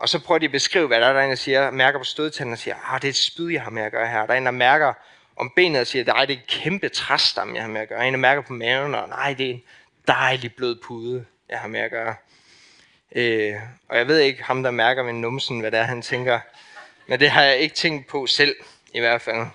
Og 0.00 0.08
så 0.08 0.18
prøver 0.18 0.38
de 0.38 0.44
at 0.44 0.52
beskrive, 0.52 0.86
hvad 0.86 1.00
der 1.00 1.06
er, 1.06 1.12
der 1.12 1.20
er 1.20 1.24
en, 1.24 1.30
der 1.30 1.36
siger, 1.36 1.70
mærker 1.70 1.98
på 1.98 2.04
stødtanden 2.04 2.52
og 2.52 2.58
siger, 2.58 2.76
ah, 2.92 3.02
det 3.02 3.08
er 3.08 3.12
et 3.12 3.16
spyd, 3.16 3.50
jeg 3.50 3.62
har 3.62 3.70
med 3.70 3.82
at 3.82 3.92
gøre 3.92 4.08
her. 4.08 4.26
Der 4.26 4.32
er 4.34 4.38
en, 4.38 4.46
der 4.46 4.50
mærker 4.50 4.92
om 5.36 5.52
benet 5.56 5.80
og 5.80 5.86
siger, 5.86 6.04
nej, 6.04 6.24
det 6.24 6.34
er 6.34 6.38
en 6.38 6.44
kæmpe 6.48 6.88
træstam, 6.88 7.54
jeg 7.54 7.62
har 7.62 7.70
med 7.70 7.80
at 7.80 7.88
gøre. 7.88 8.08
En, 8.08 8.14
der 8.14 8.20
mærker 8.20 8.42
på 8.42 8.52
maven, 8.52 8.94
og 8.94 9.08
nej, 9.08 9.34
det 9.34 9.46
er 9.46 9.54
en 9.54 9.62
dejlig 10.06 10.54
blød 10.54 10.76
pude, 10.82 11.24
jeg 11.48 11.58
har 11.58 11.68
med 11.68 11.80
at 11.80 11.90
gøre. 11.90 12.14
Øh, 13.12 13.54
og 13.88 13.98
jeg 13.98 14.08
ved 14.08 14.18
ikke, 14.18 14.42
ham 14.42 14.62
der 14.62 14.70
mærker 14.70 15.02
med 15.02 15.12
numsen, 15.12 15.60
hvad 15.60 15.70
det 15.70 15.78
er, 15.78 15.84
han 15.84 16.02
tænker. 16.02 16.40
Men 17.06 17.20
det 17.20 17.30
har 17.30 17.42
jeg 17.42 17.58
ikke 17.58 17.74
tænkt 17.74 18.06
på 18.06 18.26
selv, 18.26 18.56
i 18.94 19.00
hvert 19.00 19.22
fald. 19.22 19.46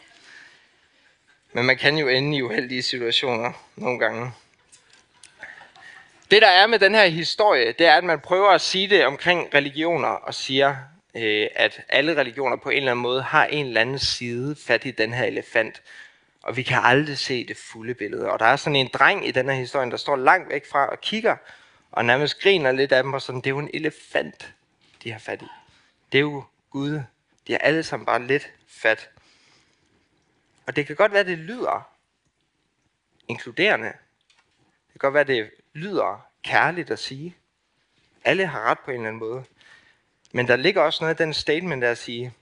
Men 1.55 1.65
man 1.65 1.77
kan 1.77 1.97
jo 1.97 2.07
ende 2.07 2.37
i 2.37 2.41
uheldige 2.41 2.81
situationer 2.81 3.51
nogle 3.75 3.99
gange. 3.99 4.31
Det 6.31 6.41
der 6.41 6.47
er 6.47 6.67
med 6.67 6.79
den 6.79 6.95
her 6.95 7.05
historie, 7.05 7.71
det 7.71 7.87
er, 7.87 7.93
at 7.93 8.03
man 8.03 8.19
prøver 8.19 8.49
at 8.49 8.61
sige 8.61 8.89
det 8.89 9.05
omkring 9.05 9.53
religioner 9.53 10.07
og 10.07 10.33
siger, 10.33 10.75
øh, 11.15 11.47
at 11.55 11.81
alle 11.89 12.17
religioner 12.17 12.57
på 12.57 12.69
en 12.69 12.77
eller 12.77 12.91
anden 12.91 13.01
måde 13.01 13.21
har 13.21 13.45
en 13.45 13.65
eller 13.65 13.81
anden 13.81 13.99
side 13.99 14.55
fat 14.65 14.85
i 14.85 14.91
den 14.91 15.13
her 15.13 15.23
elefant. 15.23 15.81
Og 16.43 16.57
vi 16.57 16.63
kan 16.63 16.79
aldrig 16.83 17.17
se 17.17 17.47
det 17.47 17.57
fulde 17.57 17.93
billede. 17.93 18.31
Og 18.31 18.39
der 18.39 18.45
er 18.45 18.55
sådan 18.55 18.75
en 18.75 18.89
dreng 18.93 19.27
i 19.27 19.31
den 19.31 19.49
her 19.49 19.55
historie, 19.55 19.91
der 19.91 19.97
står 19.97 20.15
langt 20.15 20.49
væk 20.49 20.65
fra 20.71 20.87
og 20.87 21.01
kigger, 21.01 21.35
og 21.91 22.05
nærmest 22.05 22.41
griner 22.41 22.71
lidt 22.71 22.91
af 22.91 23.03
dem, 23.03 23.13
og 23.13 23.21
sådan, 23.21 23.41
det 23.41 23.47
er 23.47 23.55
jo 23.55 23.59
en 23.59 23.69
elefant, 23.73 24.53
de 25.03 25.11
har 25.11 25.19
fat 25.19 25.41
i. 25.41 25.47
Det 26.11 26.17
er 26.17 26.21
jo 26.21 26.43
Gud. 26.69 27.01
De 27.47 27.51
har 27.51 27.59
alle 27.59 27.83
sammen 27.83 28.05
bare 28.05 28.27
lidt 28.27 28.51
fat. 28.67 29.09
Og 30.67 30.75
det 30.75 30.87
kan 30.87 30.95
godt 30.95 31.11
være, 31.11 31.23
det 31.23 31.37
lyder 31.37 31.95
inkluderende. 33.27 33.87
Det 33.87 34.91
kan 34.91 34.99
godt 34.99 35.13
være, 35.13 35.23
det 35.23 35.51
lyder 35.73 36.27
kærligt 36.43 36.91
at 36.91 36.99
sige. 36.99 37.35
Alle 38.23 38.45
har 38.47 38.61
ret 38.61 38.79
på 38.79 38.91
en 38.91 38.97
eller 38.97 39.07
anden 39.07 39.19
måde. 39.19 39.45
Men 40.31 40.47
der 40.47 40.55
ligger 40.55 40.81
også 40.81 41.03
noget 41.03 41.19
i 41.19 41.23
den 41.23 41.33
statement 41.33 41.81
der 41.81 41.91
at 41.91 41.97
sige, 41.97 42.33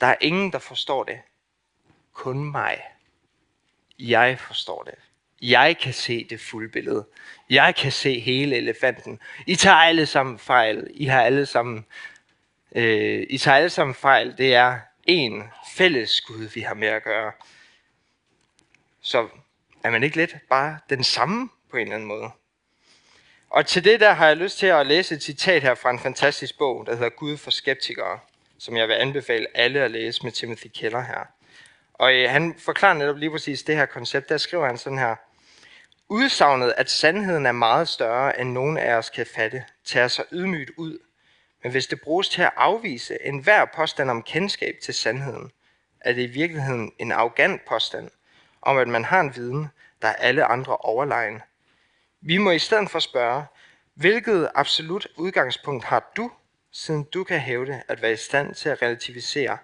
der 0.00 0.06
er 0.06 0.16
ingen, 0.20 0.52
der 0.52 0.58
forstår 0.58 1.04
det. 1.04 1.20
Kun 2.12 2.50
mig. 2.50 2.82
Jeg 3.98 4.38
forstår 4.38 4.82
det. 4.82 4.94
Jeg 5.42 5.78
kan 5.78 5.92
se 5.92 6.24
det 6.24 6.40
fulde 6.40 6.68
billede. 6.68 7.06
Jeg 7.50 7.74
kan 7.74 7.92
se 7.92 8.20
hele 8.20 8.56
elefanten. 8.56 9.20
I 9.46 9.56
tager 9.56 9.76
alle 9.76 10.06
sammen 10.06 10.38
fejl. 10.38 10.86
I 10.90 11.04
har 11.04 11.22
alle 11.22 11.46
sammen, 11.46 11.86
øh, 12.72 13.26
I 13.30 13.38
tager 13.38 13.56
alle 13.56 13.70
sammen 13.70 13.94
fejl. 13.94 14.38
Det 14.38 14.54
er 14.54 14.78
en 15.08 15.44
fælles 15.76 16.20
Gud, 16.20 16.48
vi 16.54 16.60
har 16.60 16.74
med 16.74 16.88
at 16.88 17.02
gøre. 17.02 17.32
Så 19.00 19.28
er 19.84 19.90
man 19.90 20.02
ikke 20.02 20.16
lidt 20.16 20.36
bare 20.48 20.78
den 20.90 21.04
samme 21.04 21.48
på 21.70 21.76
en 21.76 21.82
eller 21.82 21.94
anden 21.94 22.08
måde? 22.08 22.30
Og 23.50 23.66
til 23.66 23.84
det 23.84 24.00
der 24.00 24.12
har 24.12 24.26
jeg 24.26 24.36
lyst 24.36 24.58
til 24.58 24.66
at 24.66 24.86
læse 24.86 25.14
et 25.14 25.22
citat 25.22 25.62
her 25.62 25.74
fra 25.74 25.90
en 25.90 25.98
fantastisk 25.98 26.58
bog, 26.58 26.86
der 26.86 26.94
hedder 26.94 27.08
Gud 27.08 27.36
for 27.36 27.50
skeptikere, 27.50 28.18
som 28.58 28.76
jeg 28.76 28.88
vil 28.88 28.94
anbefale 28.94 29.46
alle 29.54 29.80
at 29.80 29.90
læse 29.90 30.24
med 30.24 30.32
Timothy 30.32 30.66
Keller 30.74 31.00
her. 31.00 31.26
Og 31.94 32.14
øh, 32.14 32.30
han 32.30 32.54
forklarer 32.58 32.94
netop 32.94 33.16
lige 33.16 33.30
præcis 33.30 33.62
det 33.62 33.76
her 33.76 33.86
koncept. 33.86 34.28
Der 34.28 34.36
skriver 34.36 34.66
han 34.66 34.78
sådan 34.78 34.98
her. 34.98 35.16
Udsagnet, 36.08 36.74
at 36.76 36.90
sandheden 36.90 37.46
er 37.46 37.52
meget 37.52 37.88
større, 37.88 38.40
end 38.40 38.52
nogen 38.52 38.78
af 38.78 38.94
os 38.94 39.10
kan 39.10 39.26
fatte, 39.26 39.64
tager 39.84 40.08
sig 40.08 40.24
ydmygt 40.32 40.70
ud. 40.76 40.98
Men 41.62 41.72
hvis 41.72 41.86
det 41.86 42.00
bruges 42.00 42.28
til 42.28 42.42
at 42.42 42.52
afvise 42.56 43.18
enhver 43.24 43.64
påstand 43.64 44.10
om 44.10 44.22
kendskab 44.22 44.74
til 44.82 44.94
sandheden, 44.94 45.50
er 46.00 46.12
det 46.12 46.22
i 46.22 46.32
virkeligheden 46.32 46.92
en 46.98 47.12
arrogant 47.12 47.64
påstand 47.64 48.10
om, 48.62 48.78
at 48.78 48.88
man 48.88 49.04
har 49.04 49.20
en 49.20 49.36
viden, 49.36 49.68
der 50.02 50.08
er 50.08 50.14
alle 50.14 50.44
andre 50.44 50.76
overlegen. 50.76 51.40
Vi 52.20 52.38
må 52.38 52.50
i 52.50 52.58
stedet 52.58 52.90
for 52.90 52.98
spørge, 52.98 53.44
hvilket 53.94 54.50
absolut 54.54 55.06
udgangspunkt 55.16 55.84
har 55.84 56.12
du, 56.16 56.30
siden 56.72 57.04
du 57.04 57.24
kan 57.24 57.40
hævde 57.40 57.82
at 57.88 58.02
være 58.02 58.12
i 58.12 58.16
stand 58.16 58.54
til 58.54 58.68
at 58.68 58.82
relativisere 58.82 59.58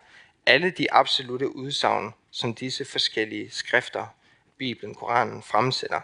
alle 0.46 0.70
de 0.70 0.92
absolute 0.92 1.56
udsagn, 1.56 2.14
som 2.30 2.54
disse 2.54 2.84
forskellige 2.84 3.50
skrifter, 3.50 4.06
Bibelen, 4.58 4.94
Koranen, 4.94 5.42
fremsætter. 5.42 6.00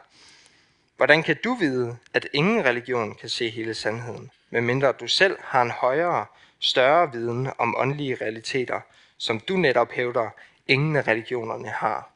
Hvordan 0.96 1.22
kan 1.22 1.36
du 1.44 1.54
vide, 1.54 1.96
at 2.14 2.28
ingen 2.32 2.64
religion 2.64 3.14
kan 3.14 3.28
se 3.28 3.50
hele 3.50 3.74
sandheden, 3.74 4.30
medmindre 4.50 4.92
du 4.92 5.06
selv 5.06 5.36
har 5.40 5.62
en 5.62 5.70
højere, 5.70 6.26
større 6.58 7.12
viden 7.12 7.50
om 7.58 7.76
åndelige 7.78 8.14
realiteter, 8.20 8.80
som 9.18 9.40
du 9.40 9.56
netop 9.56 9.92
hævder, 9.92 10.30
ingen 10.68 10.96
af 10.96 11.08
religionerne 11.08 11.68
har? 11.68 12.10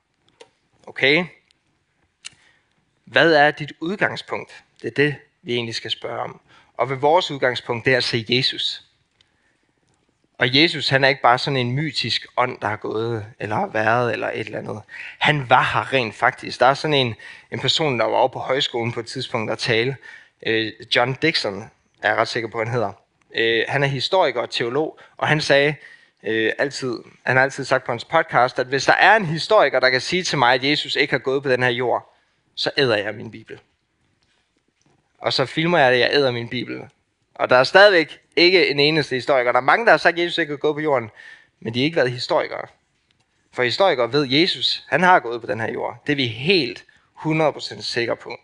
Okay? 0.87 1.25
Hvad 3.05 3.35
er 3.35 3.51
dit 3.51 3.73
udgangspunkt? 3.81 4.65
Det 4.83 4.89
er 4.89 4.95
det, 4.95 5.17
vi 5.43 5.55
egentlig 5.55 5.75
skal 5.75 5.91
spørge 5.91 6.21
om. 6.21 6.41
Og 6.77 6.91
ved 6.91 6.97
vores 6.97 7.31
udgangspunkt, 7.31 7.85
det 7.85 7.93
er 7.93 7.97
at 7.97 8.05
se 8.05 8.25
Jesus. 8.29 8.85
Og 10.39 10.55
Jesus, 10.55 10.89
han 10.89 11.05
er 11.05 11.09
ikke 11.09 11.23
bare 11.23 11.39
sådan 11.39 11.57
en 11.57 11.73
mytisk 11.73 12.27
ånd, 12.37 12.61
der 12.61 12.69
har 12.69 12.77
gået, 12.77 13.27
eller 13.41 13.57
har 13.57 13.67
været, 13.67 14.13
eller 14.13 14.31
et 14.31 14.41
eller 14.41 14.59
andet. 14.59 14.83
Han 15.19 15.51
var 15.51 15.63
her 15.63 15.93
rent 15.93 16.15
faktisk. 16.15 16.61
Der 16.61 16.67
er 16.67 16.75
sådan 16.75 16.95
en, 16.95 17.15
en 17.51 17.61
person, 17.61 17.99
der 17.99 18.05
var 18.05 18.17
oppe 18.17 18.33
på 18.33 18.39
højskolen 18.39 18.93
på 18.93 19.01
et 19.01 19.07
tidspunkt, 19.07 19.51
der 19.51 19.55
talte. 19.55 19.97
Øh, 20.47 20.73
John 20.97 21.15
Dixon, 21.23 21.71
er 22.05 22.09
jeg 22.09 22.19
ret 22.19 22.29
sikker 22.29 22.49
på, 22.49 22.59
han 22.59 22.69
hedder. 22.69 22.93
Øh, 23.35 23.65
han 23.69 23.83
er 23.83 23.87
historiker 23.87 24.41
og 24.41 24.51
teolog, 24.51 24.99
og 25.17 25.29
han 25.29 25.41
sagde 25.41 25.75
øh, 26.23 26.53
altid, 26.59 26.99
han 27.23 27.37
har 27.37 27.43
altid 27.43 27.65
sagt 27.65 27.85
på 27.85 27.93
hans 27.93 28.05
podcast, 28.05 28.59
at 28.59 28.67
hvis 28.67 28.85
der 28.85 28.93
er 28.93 29.17
en 29.17 29.25
historiker, 29.25 29.81
der 29.81 29.91
kan 29.91 30.01
sige 30.01 30.23
til 30.23 30.39
mig, 30.39 30.55
at 30.55 30.65
Jesus 30.65 30.97
ikke 30.97 31.13
har 31.13 31.19
gået 31.19 31.43
på 31.43 31.49
den 31.49 31.63
her 31.63 31.71
jord, 31.71 32.15
så 32.55 32.71
æder 32.77 32.97
jeg 32.97 33.15
min 33.15 33.31
bibel. 33.31 33.61
Og 35.19 35.33
så 35.33 35.47
filmer 35.47 35.79
jeg 35.79 35.93
det, 35.93 35.99
jeg 35.99 36.11
æder 36.13 36.31
min 36.31 36.49
bibel. 36.49 36.89
Og 37.35 37.51
der 37.51 37.57
er 37.57 37.65
stadigvæk 37.65 38.21
ikke 38.37 38.71
en 38.71 38.81
eneste 38.81 39.15
historiker. 39.15 39.53
Der 39.53 39.61
er 39.61 39.65
mange, 39.65 39.85
der 39.85 39.91
har 39.91 39.99
sagt, 39.99 40.19
at 40.19 40.25
Jesus 40.25 40.39
ikke 40.39 40.53
har 40.53 40.57
gået 40.57 40.75
på 40.75 40.81
jorden, 40.81 41.11
men 41.61 41.75
de 41.75 41.79
har 41.79 41.85
ikke 41.85 41.97
været 41.97 42.11
historikere. 42.11 42.67
For 43.53 43.63
historikere 43.63 44.13
ved 44.13 44.27
Jesus, 44.31 44.85
han 44.89 45.03
har 45.03 45.21
gået 45.21 45.41
på 45.41 45.47
den 45.47 45.61
her 45.61 45.73
jord. 45.73 46.03
Det 46.07 46.13
er 46.13 46.17
vi 46.17 46.27
helt 46.27 46.85
100% 47.19 47.83
sikre 47.83 48.17
på. 48.17 48.37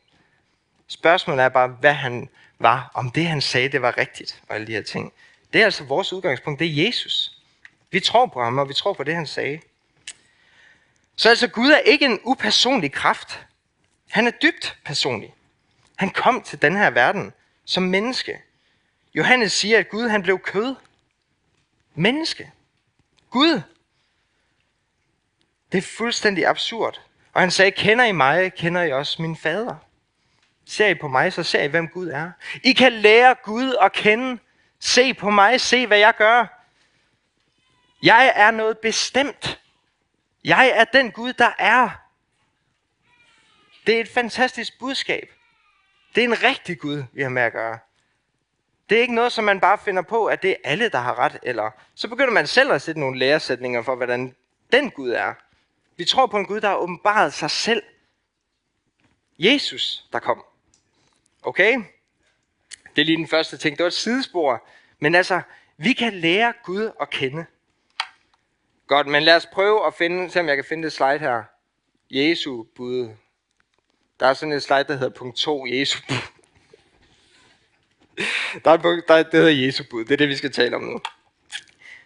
Spørgsmålet 0.89 1.45
er 1.45 1.49
bare, 1.49 1.69
hvad 1.69 1.93
han 1.93 2.29
var, 2.61 2.91
om 2.95 3.11
det 3.11 3.27
han 3.27 3.41
sagde, 3.41 3.69
det 3.69 3.83
var 3.83 3.99
rigtigt, 3.99 4.43
og 4.49 4.55
alle 4.55 4.67
de 4.67 4.73
her 4.73 4.83
ting. 4.83 5.13
Det 5.53 5.61
er 5.61 5.65
altså 5.65 5.85
vores 5.85 6.13
udgangspunkt, 6.13 6.61
det 6.61 6.67
er 6.67 6.87
Jesus. 6.87 7.39
Vi 7.91 8.01
tror 8.01 8.27
på 8.27 8.43
ham, 8.43 8.59
og 8.59 8.69
vi 8.69 8.75
tror 8.75 8.93
på 8.93 9.05
det, 9.05 9.15
han 9.15 9.27
sagde. 9.27 9.61
Så 11.17 11.29
altså 11.29 11.49
Gud 11.49 11.71
er 11.71 11.79
ikke 11.79 12.05
en 12.05 12.21
upersonlig 12.25 12.93
kraft. 12.93 13.47
Han 14.11 14.27
er 14.27 14.31
dybt 14.31 14.79
personlig. 14.85 15.35
Han 15.97 16.11
kom 16.11 16.43
til 16.43 16.63
den 16.63 16.77
her 16.77 16.91
verden 16.91 17.33
som 17.65 17.83
menneske. 17.83 18.39
Johannes 19.15 19.53
siger, 19.53 19.79
at 19.79 19.89
Gud 19.89 20.09
han 20.09 20.23
blev 20.23 20.39
kød. 20.39 20.75
Menneske. 21.95 22.53
Gud. 23.31 23.63
Det 25.73 25.79
er 25.79 25.83
fuldstændig 25.83 26.47
absurd. 26.47 27.01
Og 27.33 27.41
han 27.41 27.51
sagde, 27.51 27.71
kender 27.71 28.05
I 28.05 28.13
mig, 28.13 28.55
kender 28.55 28.83
I 28.83 28.93
også 28.93 29.23
min 29.23 29.37
fader. 29.37 29.77
Ser 30.71 30.89
I 30.89 30.95
på 30.95 31.09
mig, 31.09 31.33
så 31.33 31.43
ser 31.43 31.63
I, 31.63 31.67
hvem 31.67 31.89
Gud 31.89 32.09
er. 32.09 32.31
I 32.65 32.73
kan 32.73 32.93
lære 32.93 33.35
Gud 33.45 33.77
at 33.81 33.93
kende. 33.93 34.39
Se 34.79 35.15
på 35.15 35.31
mig, 35.31 35.61
se 35.61 35.87
hvad 35.87 35.99
jeg 35.99 36.15
gør. 36.17 36.65
Jeg 38.03 38.33
er 38.37 38.51
noget 38.51 38.79
bestemt. 38.79 39.61
Jeg 40.45 40.73
er 40.75 40.85
den 40.85 41.13
Gud, 41.13 41.33
der 41.33 41.51
er. 41.59 41.91
Det 43.87 43.97
er 43.97 44.01
et 44.01 44.09
fantastisk 44.09 44.79
budskab. 44.79 45.33
Det 46.15 46.25
er 46.25 46.29
en 46.29 46.43
rigtig 46.43 46.79
Gud, 46.79 47.05
vi 47.13 47.23
har 47.23 47.29
med 47.29 47.43
at 47.43 47.53
gøre. 47.53 47.79
Det 48.91 48.97
er 48.99 49.03
ikke 49.03 49.15
noget, 49.15 49.33
som 49.33 49.45
man 49.45 49.61
bare 49.61 49.79
finder 49.79 50.03
på, 50.03 50.27
at 50.27 50.43
det 50.43 50.51
er 50.51 50.57
alle, 50.65 50.89
der 50.89 50.99
har 50.99 51.19
ret. 51.19 51.39
Eller 51.43 51.71
så 51.95 52.09
begynder 52.09 52.33
man 52.33 52.47
selv 52.47 52.73
at 52.73 52.83
sætte 52.83 53.01
nogle 53.01 53.19
læresætninger 53.19 53.83
for, 53.83 53.95
hvordan 53.95 54.35
den 54.73 54.91
Gud 54.91 55.11
er. 55.11 55.35
Vi 55.97 56.05
tror 56.05 56.27
på 56.27 56.37
en 56.37 56.47
Gud, 56.47 56.61
der 56.61 56.69
har 56.69 56.77
åbenbaret 56.77 57.33
sig 57.33 57.51
selv. 57.51 57.83
Jesus, 59.39 60.05
der 60.13 60.19
kom. 60.19 60.45
Okay? 61.43 61.77
Det 62.97 63.03
er 63.03 63.07
lige 63.07 63.17
den 63.17 63.29
første 63.29 63.57
ting. 63.57 63.77
Det 63.77 63.83
var 63.83 63.89
et 63.89 63.93
sidespor. 63.93 64.67
Men 64.99 65.15
altså, 65.15 65.41
vi 65.77 65.93
kan 65.93 66.13
lære 66.13 66.53
Gud 66.65 66.91
at 67.01 67.11
kende. 67.11 67.45
Godt, 68.87 69.07
men 69.07 69.23
lad 69.23 69.37
os 69.37 69.47
prøve 69.47 69.87
at 69.87 69.95
finde, 69.95 70.31
se 70.31 70.41
om 70.41 70.49
jeg 70.49 70.57
kan 70.57 70.65
finde 70.65 70.83
det 70.83 70.93
slide 70.93 71.19
her. 71.19 71.43
Jesu 72.11 72.65
bud. 72.77 73.09
Der 74.21 74.27
er 74.27 74.35
sådan 74.35 74.53
et 74.53 74.63
slide, 74.63 74.85
der 74.85 74.97
hedder 74.97 75.19
punkt 75.19 75.37
2, 75.37 75.67
Jesu 75.67 75.99
bud. 76.09 76.17
Der 78.65 78.71
er 78.71 78.75
et 78.75 78.83
punkt, 78.83 79.09
der, 79.09 79.23
det 79.23 79.33
hedder 79.33 79.67
Jesu 79.67 79.85
bud. 79.91 80.05
Det 80.05 80.13
er 80.13 80.17
det, 80.17 80.29
vi 80.29 80.37
skal 80.37 80.53
tale 80.53 80.77
om 80.77 80.83
nu. 80.83 81.01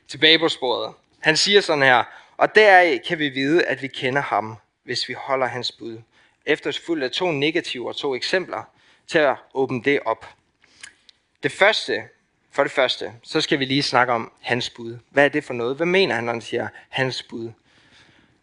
Tilbage 0.08 0.38
på 0.38 0.48
sporet. 0.48 0.94
Han 1.20 1.36
siger 1.36 1.60
sådan 1.60 1.82
her, 1.82 2.04
og 2.36 2.54
deraf 2.54 3.00
kan 3.06 3.18
vi 3.18 3.28
vide, 3.28 3.64
at 3.64 3.82
vi 3.82 3.88
kender 3.88 4.22
ham, 4.22 4.56
hvis 4.82 5.08
vi 5.08 5.14
holder 5.14 5.46
hans 5.46 5.72
bud. 5.72 5.98
Efterfulgt 6.46 7.04
af 7.04 7.10
to 7.10 7.30
negative 7.30 7.88
og 7.88 7.96
to 7.96 8.14
eksempler 8.14 8.62
til 9.06 9.18
at 9.18 9.36
åbne 9.54 9.82
det 9.82 10.00
op. 10.04 10.26
Det 11.42 11.52
første, 11.52 12.02
for 12.50 12.62
det 12.62 12.72
første, 12.72 13.12
så 13.22 13.40
skal 13.40 13.58
vi 13.58 13.64
lige 13.64 13.82
snakke 13.82 14.12
om 14.12 14.32
hans 14.40 14.70
bud. 14.70 14.98
Hvad 15.10 15.24
er 15.24 15.28
det 15.28 15.44
for 15.44 15.54
noget? 15.54 15.76
Hvad 15.76 15.86
mener 15.86 16.14
han, 16.14 16.24
når 16.24 16.32
han 16.32 16.40
siger 16.40 16.68
hans 16.88 17.22
bud? 17.22 17.50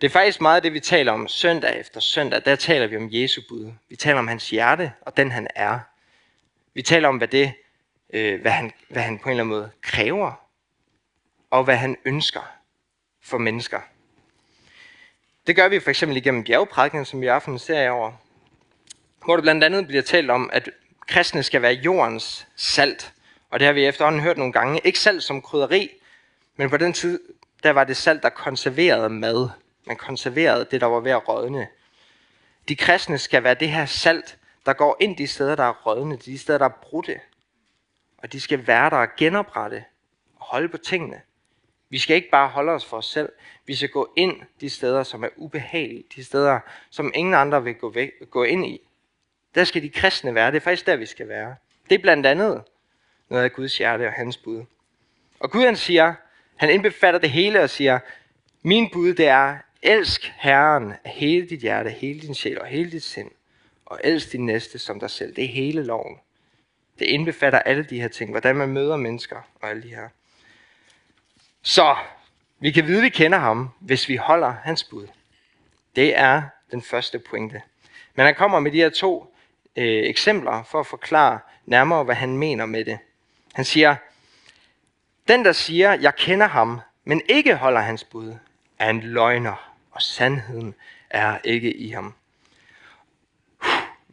Det 0.02 0.08
er 0.08 0.12
faktisk 0.12 0.42
meget 0.42 0.64
det, 0.64 0.74
vi 0.74 0.80
taler 0.80 1.12
om 1.12 1.28
søndag 1.28 1.80
efter 1.80 2.00
søndag. 2.00 2.46
Der 2.46 2.56
taler 2.56 2.88
vi 2.88 2.98
om 2.98 3.10
Jesu 3.12 3.42
bud. 3.50 3.72
Vi 3.90 3.96
taler 3.96 4.20
om 4.20 4.28
hans 4.28 4.50
hjerte 4.50 4.94
og 5.02 5.18
den 5.18 5.32
han 5.32 5.48
er. 5.56 5.80
Vi 6.74 6.82
taler 6.82 7.08
om, 7.08 7.18
hvad, 7.18 7.28
det, 7.28 7.54
øh, 8.14 8.42
hvad, 8.42 8.52
han, 8.52 8.72
hvad 8.90 9.02
han 9.02 9.20
på 9.20 9.30
en 9.30 9.32
eller 9.32 9.44
anden 9.44 9.58
måde 9.58 9.72
kræver, 9.82 10.34
og 11.50 11.64
hvad 11.64 11.76
han 11.76 11.98
ønsker 12.06 12.52
for 13.24 13.38
mennesker. 13.38 13.80
Det 15.48 15.56
gør 15.56 15.68
vi 15.68 15.80
for 15.80 15.90
eksempel 15.90 16.18
igennem 16.18 16.44
bjergprædiken, 16.44 17.06
som 17.06 17.22
vi 17.22 17.26
i 17.26 17.30
aften 17.30 17.60
ser 17.60 17.90
over, 17.90 18.12
hvor 19.26 19.36
det 19.36 19.44
blandt 19.44 19.64
andet 19.64 19.88
bliver 19.88 20.02
talt 20.02 20.32
om, 20.32 20.50
at 20.54 20.70
kristne 21.08 21.44
skal 21.44 21.62
være 21.62 21.74
jordens 21.74 22.48
salt. 22.56 23.14
Og 23.50 23.60
det 23.60 23.66
har 23.66 23.74
vi 23.74 23.86
efterhånden 23.86 24.22
hørt 24.22 24.38
nogle 24.38 24.54
gange. 24.54 24.82
Ikke 24.84 25.00
salt 25.00 25.24
som 25.24 25.42
krydderi, 25.42 25.90
men 26.56 26.70
på 26.70 26.78
den 26.78 26.94
tid, 26.94 27.20
der 27.64 27.72
var 27.72 27.84
det 27.84 27.98
salt, 27.98 28.24
der 28.24 28.30
konserverede 28.30 29.10
mad. 29.10 29.50
Man 29.88 29.98
konserverede 29.98 30.68
det, 30.72 30.82
der 30.82 30.88
var 30.88 31.00
ved 31.00 31.12
at 31.12 31.30
rådne. 31.30 31.68
De 32.68 32.76
kristne 32.76 33.18
skal 33.18 33.44
være 33.44 33.54
det 33.54 33.70
her 33.70 33.86
salt, 33.86 34.38
der 34.66 34.74
går 34.74 34.98
ind 35.00 35.18
de 35.18 35.28
steder, 35.28 35.56
der 35.56 35.64
er 35.64 35.74
rådne, 35.86 36.16
de 36.16 36.38
steder, 36.38 36.58
der 36.58 36.66
er 36.66 36.80
brudte. 36.82 37.20
Og 38.18 38.34
de 38.34 38.42
skal 38.42 38.68
være 38.68 38.90
der 38.90 38.98
og 38.98 39.08
genoprette 39.18 39.84
og 40.36 40.46
holde 40.46 40.70
på 40.70 40.78
tingene. 40.78 41.22
Vi 41.90 42.00
skal 42.00 42.16
ikke 42.16 42.30
bare 42.30 42.48
holde 42.48 42.72
os 42.72 42.86
for 42.86 42.98
os 42.98 43.06
selv. 43.06 43.30
Vi 43.66 43.76
skal 43.76 43.90
gå 43.90 44.14
ind 44.18 44.42
de 44.62 44.70
steder, 44.70 45.04
som 45.04 45.24
er 45.24 45.30
ubehagelige. 45.36 46.04
De 46.16 46.24
steder, 46.24 46.60
som 46.90 47.12
ingen 47.16 47.34
andre 47.34 47.64
vil 47.64 47.76
gå, 47.76 47.90
væk, 47.90 48.12
gå 48.30 48.44
ind 48.44 48.66
i. 48.66 48.82
Der 49.56 49.64
skal 49.64 49.82
de 49.82 49.90
kristne 49.90 50.36
være. 50.36 50.52
Det 50.52 50.58
er 50.58 50.62
faktisk 50.62 50.86
der, 50.86 50.96
vi 50.96 51.06
skal 51.06 51.28
være. 51.28 51.56
Det 51.90 51.96
er 51.96 52.02
blandt 52.02 52.26
andet 52.26 52.64
noget 53.30 53.44
af 53.44 53.54
Guds 53.54 53.78
hjerte 53.78 54.08
og 54.08 54.14
hans 54.14 54.38
bud. 54.38 54.64
Og 55.40 55.52
Gud 55.52 55.66
han 55.66 55.76
siger, 55.76 56.14
han 56.56 56.70
indbefatter 56.70 57.20
det 57.20 57.30
hele 57.30 57.62
og 57.62 57.70
siger, 57.70 58.00
min 58.62 58.90
bud 58.94 59.14
det 59.14 59.28
er, 59.28 59.58
elsk 59.82 60.34
Herren 60.38 60.94
af 61.04 61.12
hele 61.12 61.50
dit 61.50 61.60
hjerte, 61.60 61.90
hele 61.90 62.20
din 62.22 62.36
sjæl 62.36 62.62
og 62.62 62.68
hele 62.68 62.92
dit 62.92 63.04
sind 63.04 63.32
og 63.86 64.02
elsk 64.04 64.32
din 64.32 64.46
næste 64.46 64.80
som 64.80 65.00
dig 65.00 65.10
selv. 65.10 65.36
Det 65.36 65.44
er 65.44 65.48
hele 65.48 65.84
loven. 65.84 66.18
Det 67.00 67.06
indbefatter 67.06 67.60
alle 67.60 67.84
de 67.84 68.02
her 68.02 68.08
ting, 68.08 68.32
hvordan 68.32 68.56
man 68.56 68.70
møder 68.70 68.98
mennesker 68.98 69.50
og 69.62 69.70
alle 69.70 69.84
de 69.84 69.90
her. 69.90 70.10
Så 71.62 71.96
vi 72.60 72.72
kan 72.72 72.88
vide, 72.88 72.98
at 72.98 73.04
vi 73.04 73.10
kender 73.10 73.38
ham, 73.38 73.70
hvis 73.80 74.10
vi 74.10 74.16
holder 74.16 74.56
hans 74.64 74.84
bud. 74.84 75.08
Det 75.96 76.18
er 76.18 76.42
den 76.72 76.82
første 76.82 77.20
pointe. 77.20 77.62
Men 78.16 78.26
han 78.26 78.36
kommer 78.36 78.60
med 78.60 78.72
de 78.72 78.78
her 78.78 78.90
to 78.90 79.31
øh, 79.76 80.04
eksempler 80.04 80.64
for 80.64 80.80
at 80.80 80.88
forklare 80.88 81.40
nærmere, 81.66 82.04
hvad 82.04 82.16
han 82.16 82.38
mener 82.38 82.66
med 82.66 82.86
det. 82.86 83.00
Han 83.54 83.66
siger, 83.66 83.96
den 85.28 85.46
der 85.46 85.52
siger, 85.52 85.94
jeg 85.94 86.16
kender 86.16 86.48
ham, 86.48 86.82
men 87.04 87.22
ikke 87.30 87.56
holder 87.56 87.82
hans 87.82 88.04
bud, 88.04 88.36
er 88.80 88.90
en 88.90 89.02
løgner, 89.02 89.72
og 89.92 90.02
sandheden 90.02 90.76
er 91.10 91.38
ikke 91.44 91.74
i 91.74 91.90
ham. 91.90 92.14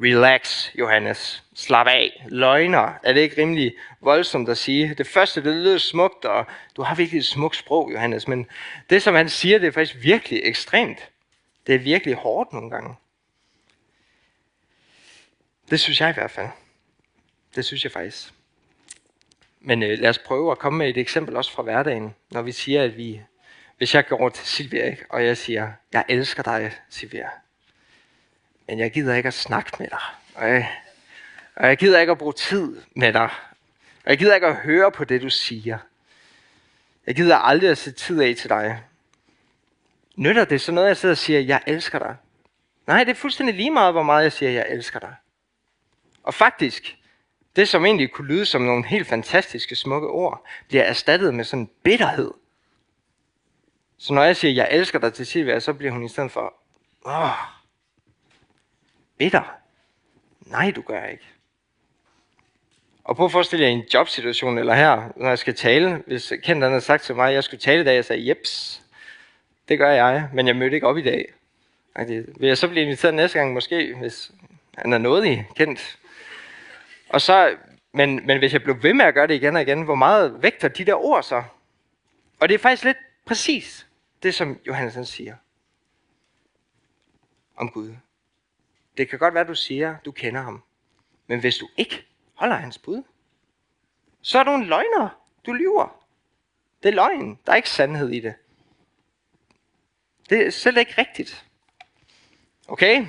Relax, 0.01 0.75
Johannes. 0.75 1.45
Slap 1.55 1.87
af. 1.87 2.25
Løgner. 2.29 2.93
Er 3.03 3.13
det 3.13 3.21
ikke 3.21 3.43
rimelig 3.43 3.75
voldsomt 4.01 4.49
at 4.49 4.59
sige? 4.59 4.95
Det 4.99 5.07
første, 5.07 5.45
det 5.45 5.55
lyder 5.55 5.79
smukt, 5.79 6.25
og 6.25 6.47
du 6.77 6.83
har 6.83 6.95
virkelig 6.95 7.19
et 7.19 7.25
smukt 7.25 7.57
sprog, 7.57 7.93
Johannes, 7.93 8.29
men 8.29 8.47
det, 8.91 9.03
som 9.03 9.15
han 9.15 9.29
siger, 9.29 9.59
det 9.59 9.67
er 9.67 9.73
faktisk 9.73 10.03
virkelig 10.03 10.41
ekstremt. 10.45 11.09
Det 11.67 11.75
er 11.75 11.79
virkelig 11.79 12.15
hårdt 12.15 12.53
nogle 12.53 12.71
gange. 12.71 12.95
Det 15.71 15.81
synes 15.81 16.01
jeg 16.01 16.11
i 16.11 16.13
hvert 16.13 16.31
fald. 16.31 16.49
Det 17.55 17.65
synes 17.65 17.85
jeg 17.85 17.93
faktisk. 17.93 18.33
Men 19.61 19.83
øh, 19.83 19.99
lad 19.99 20.11
os 20.11 20.19
prøve 20.19 20.51
at 20.51 20.59
komme 20.59 20.79
med 20.79 20.89
et 20.89 20.97
eksempel 20.97 21.37
også 21.37 21.53
fra 21.53 21.63
hverdagen, 21.63 22.15
når 22.31 22.43
vi 22.43 22.53
siger, 22.53 22.83
at 22.83 22.97
vi... 22.97 23.21
Hvis 23.77 23.95
jeg 23.95 24.07
går 24.07 24.17
over 24.17 24.31
til 24.31 24.47
Silvia, 24.47 24.97
og 25.09 25.25
jeg 25.25 25.37
siger, 25.37 25.73
jeg 25.93 26.05
elsker 26.09 26.43
dig, 26.43 26.73
Silvia 26.89 27.29
men 28.69 28.79
jeg 28.79 28.93
gider 28.93 29.15
ikke 29.15 29.27
at 29.27 29.35
snakke 29.35 29.71
med 29.79 29.89
dig. 29.89 30.01
Og 30.35 30.49
jeg, 30.49 30.71
og 31.57 31.69
jeg 31.69 31.77
gider 31.77 32.01
ikke 32.01 32.11
at 32.11 32.19
bruge 32.19 32.33
tid 32.33 32.81
med 32.97 33.13
dig. 33.13 33.31
Og 34.05 34.11
jeg 34.11 34.19
gider 34.19 34.35
ikke 34.35 34.47
at 34.47 34.57
høre 34.57 34.93
på 34.93 35.05
det, 35.05 35.23
du 35.23 35.31
siger. 35.31 35.79
Jeg 37.07 37.15
gider 37.15 37.37
aldrig 37.37 37.71
at 37.71 37.79
sætte 37.79 37.99
tid 37.99 38.21
af 38.21 38.35
til 38.37 38.51
dig. 38.51 38.83
Nytter 40.17 40.45
det 40.45 40.61
så 40.61 40.73
noget, 40.73 40.89
jeg 40.89 40.97
sidder 40.97 41.13
og 41.13 41.19
siger, 41.19 41.41
jeg 41.41 41.63
elsker 41.67 41.99
dig? 41.99 42.17
Nej, 42.87 43.05
det 43.05 43.11
er 43.11 43.15
fuldstændig 43.15 43.55
lige 43.55 43.71
meget, 43.71 43.95
hvor 43.95 44.03
meget 44.03 44.23
jeg 44.23 44.33
siger, 44.33 44.51
jeg 44.51 44.67
elsker 44.69 44.99
dig. 44.99 45.15
Og 46.29 46.35
faktisk, 46.35 46.97
det 47.57 47.69
som 47.69 47.85
egentlig 47.85 48.11
kunne 48.11 48.29
lyde 48.29 48.47
som 48.47 48.63
nogle 48.63 48.87
helt 48.87 49.07
fantastiske 49.07 49.77
smukke 49.77 50.09
ord, 50.09 50.47
bliver 50.69 50.83
erstattet 50.83 51.35
med 51.35 51.45
sådan 51.45 51.71
bitterhed. 51.83 52.31
Så 53.99 54.13
når 54.13 54.23
jeg 54.23 54.37
siger, 54.37 54.55
jeg 54.55 54.69
elsker 54.71 54.99
dig 54.99 55.15
til 55.15 55.27
Silvia, 55.27 55.61
så 55.61 55.73
bliver 55.73 55.93
hun 55.93 56.05
i 56.05 56.09
stedet 56.09 56.31
for, 56.31 56.55
åh, 57.07 57.31
bitter. 59.19 59.55
Nej, 60.41 60.71
du 60.71 60.83
gør 60.83 61.05
ikke. 61.05 61.25
Og 63.05 63.17
prøv 63.17 63.27
at 63.27 63.33
forestille 63.33 63.65
jer 63.65 63.71
en 63.71 63.85
jobsituation, 63.95 64.59
eller 64.59 64.75
her, 64.75 65.13
når 65.17 65.29
jeg 65.29 65.39
skal 65.39 65.55
tale, 65.55 66.03
hvis 66.07 66.33
Kent 66.43 66.65
havde 66.65 66.81
sagt 66.81 67.03
til 67.03 67.15
mig, 67.15 67.29
at 67.29 67.35
jeg 67.35 67.45
skulle 67.45 67.61
tale 67.61 67.81
i 67.81 67.85
dag, 67.85 67.95
jeg 67.95 68.05
sagde, 68.05 68.29
jeps, 68.29 68.83
det 69.69 69.79
gør 69.79 69.91
jeg, 69.91 70.29
men 70.35 70.47
jeg 70.47 70.57
mødte 70.57 70.75
ikke 70.75 70.87
op 70.87 70.99
i 70.99 71.03
dag. 71.03 71.33
Vil 72.09 72.49
jeg 72.49 72.59
så 72.59 72.69
blive 72.69 72.85
inviteret 72.85 73.15
næste 73.15 73.39
gang 73.39 73.53
måske, 73.53 73.95
hvis 73.95 74.31
han 74.79 74.93
er 74.93 74.99
nådig 74.99 75.49
kendt? 75.57 75.57
Kent? 75.57 75.99
Og 77.09 77.21
så, 77.21 77.57
men, 77.93 78.27
men 78.27 78.39
hvis 78.39 78.53
jeg 78.53 78.63
blev 78.63 78.83
ved 78.83 78.95
med 78.95 79.05
at 79.05 79.15
gøre 79.15 79.27
det 79.27 79.35
igen 79.35 79.57
og 79.57 79.63
igen, 79.63 79.83
hvor 79.83 79.95
meget 79.95 80.43
vægter 80.43 80.69
de 80.69 80.85
der 80.85 80.95
ord 80.95 81.23
så? 81.23 81.43
Og 82.41 82.49
det 82.49 82.55
er 82.55 82.59
faktisk 82.59 82.85
lidt 82.85 82.97
præcis 83.27 83.87
det, 84.23 84.35
som 84.35 84.59
Johannes 84.67 85.09
siger 85.09 85.37
om 87.57 87.71
Gud. 87.71 87.95
Det 88.97 89.09
kan 89.09 89.19
godt 89.19 89.35
være, 89.35 89.45
du 89.45 89.55
siger, 89.55 89.97
du 90.05 90.13
kender 90.13 90.41
ham. 90.41 90.63
Men 91.27 91.41
hvis 91.41 91.57
du 91.57 91.69
ikke 91.77 92.07
holder 92.35 92.57
hans 92.57 92.79
bud, 92.79 93.03
så 94.23 94.39
er 94.39 94.45
du 94.45 94.55
en 94.55 94.65
løgner. 94.65 95.09
Du 95.47 95.53
lyver. 95.53 96.05
Det 96.83 96.89
er 96.89 96.93
løgn. 96.93 97.39
Der 97.47 97.53
er 97.53 97.57
ikke 97.57 97.71
sandhed 97.71 98.09
i 98.09 98.21
det. 98.21 98.35
Det 100.31 100.47
er 100.47 100.51
selv 100.51 100.77
ikke 100.77 100.95
rigtigt. 100.99 101.47
Okay? 102.69 102.95
Jeg 102.95 103.07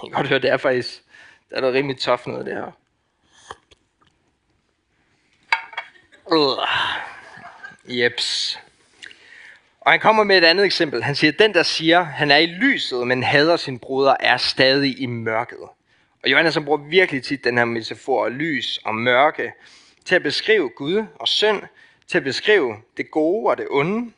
kan 0.00 0.10
godt 0.10 0.28
høre, 0.28 0.38
det 0.38 0.50
er 0.50 0.56
faktisk, 0.56 1.04
der 1.50 1.56
er 1.56 1.60
noget 1.60 1.74
rimelig 1.74 1.98
tof 1.98 2.26
noget 2.26 2.46
der. 2.46 2.72
Uh. 6.32 6.58
Jeps. 7.88 8.60
Og 9.80 9.92
han 9.92 10.00
kommer 10.00 10.24
med 10.24 10.38
et 10.38 10.44
andet 10.44 10.64
eksempel. 10.64 11.02
Han 11.02 11.14
siger, 11.14 11.32
den 11.32 11.54
der 11.54 11.62
siger, 11.62 12.02
han 12.02 12.30
er 12.30 12.36
i 12.36 12.46
lyset, 12.46 13.06
men 13.06 13.22
hader 13.22 13.56
sin 13.56 13.78
bruder, 13.78 14.16
er 14.20 14.36
stadig 14.36 15.00
i 15.00 15.06
mørket. 15.06 15.58
Og 16.22 16.30
Johannes 16.30 16.54
han 16.54 16.64
bruger 16.64 16.78
virkelig 16.78 17.22
tit 17.22 17.44
den 17.44 17.58
her 17.58 17.64
metafor 17.64 18.26
af 18.26 18.38
lys 18.38 18.78
og 18.84 18.94
mørke 18.94 19.52
til 20.04 20.14
at 20.14 20.22
beskrive 20.22 20.68
Gud 20.68 21.04
og 21.14 21.28
synd, 21.28 21.62
til 22.06 22.18
at 22.18 22.24
beskrive 22.24 22.76
det 22.96 23.10
gode 23.10 23.50
og 23.50 23.58
det 23.58 23.66
onde, 23.70 24.12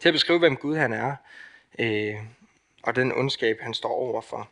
til 0.00 0.08
at 0.08 0.12
beskrive, 0.12 0.38
hvem 0.38 0.56
Gud 0.56 0.76
han 0.76 0.92
er, 0.92 1.16
øh, 1.78 2.14
og 2.82 2.96
den 2.96 3.12
ondskab, 3.12 3.60
han 3.60 3.74
står 3.74 3.92
overfor. 3.92 4.48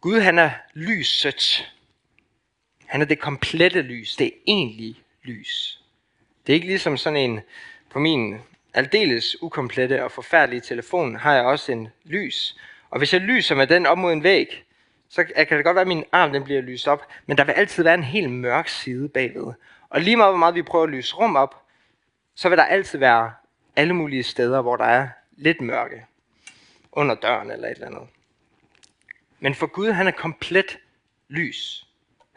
Gud 0.00 0.20
han 0.20 0.38
er 0.38 0.50
lyset. 0.74 1.72
Han 2.88 3.00
er 3.00 3.04
det 3.04 3.18
komplette 3.18 3.82
lys, 3.82 4.16
det 4.16 4.32
egentlige 4.46 4.96
lys. 5.22 5.82
Det 6.46 6.52
er 6.52 6.54
ikke 6.54 6.66
ligesom 6.66 6.96
sådan 6.96 7.30
en, 7.30 7.40
på 7.90 7.98
min 7.98 8.38
aldeles 8.74 9.42
ukomplette 9.42 10.04
og 10.04 10.12
forfærdelige 10.12 10.60
telefon, 10.60 11.16
har 11.16 11.34
jeg 11.34 11.44
også 11.44 11.72
en 11.72 11.88
lys. 12.04 12.56
Og 12.90 12.98
hvis 12.98 13.12
jeg 13.12 13.20
lyser 13.20 13.54
med 13.54 13.66
den 13.66 13.86
op 13.86 13.98
mod 13.98 14.12
en 14.12 14.22
væg, 14.22 14.64
så 15.08 15.24
kan 15.24 15.56
det 15.56 15.64
godt 15.64 15.74
være, 15.74 15.80
at 15.80 15.88
min 15.88 16.04
arm 16.12 16.32
den 16.32 16.44
bliver 16.44 16.60
lyst 16.60 16.88
op, 16.88 17.02
men 17.26 17.38
der 17.38 17.44
vil 17.44 17.52
altid 17.52 17.82
være 17.82 17.94
en 17.94 18.02
helt 18.02 18.30
mørk 18.30 18.68
side 18.68 19.08
bagved. 19.08 19.52
Og 19.90 20.00
lige 20.00 20.16
meget 20.16 20.32
hvor 20.32 20.38
meget 20.38 20.54
vi 20.54 20.62
prøver 20.62 20.84
at 20.84 20.90
lyse 20.90 21.14
rum 21.14 21.36
op, 21.36 21.62
så 22.34 22.48
vil 22.48 22.58
der 22.58 22.64
altid 22.64 22.98
være 22.98 23.32
alle 23.76 23.94
mulige 23.94 24.22
steder, 24.22 24.62
hvor 24.62 24.76
der 24.76 24.84
er 24.84 25.08
lidt 25.36 25.60
mørke. 25.60 26.06
Under 26.92 27.14
døren 27.14 27.50
eller 27.50 27.68
et 27.68 27.74
eller 27.74 27.86
andet. 27.86 28.08
Men 29.40 29.54
for 29.54 29.66
Gud, 29.66 29.90
han 29.90 30.06
er 30.06 30.10
komplet 30.10 30.78
lys. 31.28 31.87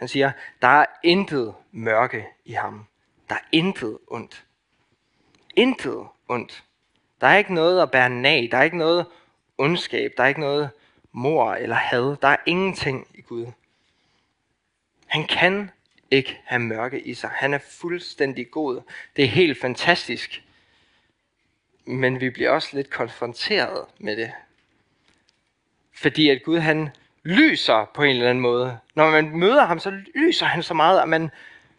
Han 0.02 0.08
siger, 0.08 0.32
der 0.62 0.68
er 0.68 0.86
intet 1.04 1.54
mørke 1.72 2.28
i 2.46 2.52
ham. 2.52 2.86
Der 3.30 3.36
er 3.36 3.40
intet 3.52 3.98
ondt. 4.08 4.46
Intet 5.56 6.08
ondt. 6.28 6.64
Der 7.22 7.28
er 7.28 7.38
ikke 7.38 7.54
noget 7.54 7.82
at 7.82 7.92
bære 7.92 8.10
nag. 8.10 8.50
Der 8.52 8.58
er 8.58 8.64
ikke 8.64 8.78
noget 8.78 9.06
ondskab. 9.58 10.14
Der 10.18 10.24
er 10.24 10.28
ikke 10.28 10.40
noget 10.40 10.70
mor 11.12 11.54
eller 11.54 11.76
had. 11.76 12.18
Der 12.22 12.28
er 12.28 12.38
ingenting 12.46 13.08
i 13.14 13.22
Gud. 13.22 13.52
Han 15.06 15.28
kan 15.28 15.72
ikke 16.12 16.40
have 16.46 16.60
mørke 16.60 17.02
i 17.02 17.14
sig. 17.14 17.30
Han 17.30 17.54
er 17.54 17.60
fuldstændig 17.60 18.52
god. 18.52 18.82
Det 19.16 19.24
er 19.24 19.30
helt 19.30 19.62
fantastisk. 19.62 20.44
Men 21.86 22.20
vi 22.20 22.30
bliver 22.30 22.50
også 22.50 22.70
lidt 22.74 22.90
konfronteret 22.90 23.86
med 24.00 24.18
det. 24.18 24.32
Fordi 25.94 26.30
at 26.30 26.44
Gud 26.44 26.60
han 26.60 26.90
lyser 27.24 27.92
på 27.94 28.04
en 28.04 28.10
eller 28.10 28.30
anden 28.30 28.42
måde. 28.42 28.80
Når 28.96 29.12
man 29.12 29.38
møder 29.38 29.66
ham, 29.66 29.80
så 29.80 30.02
lyser 30.16 30.46
han 30.46 30.64
så 30.64 30.74
meget, 30.74 31.02
at 31.02 31.10
man 31.10 31.30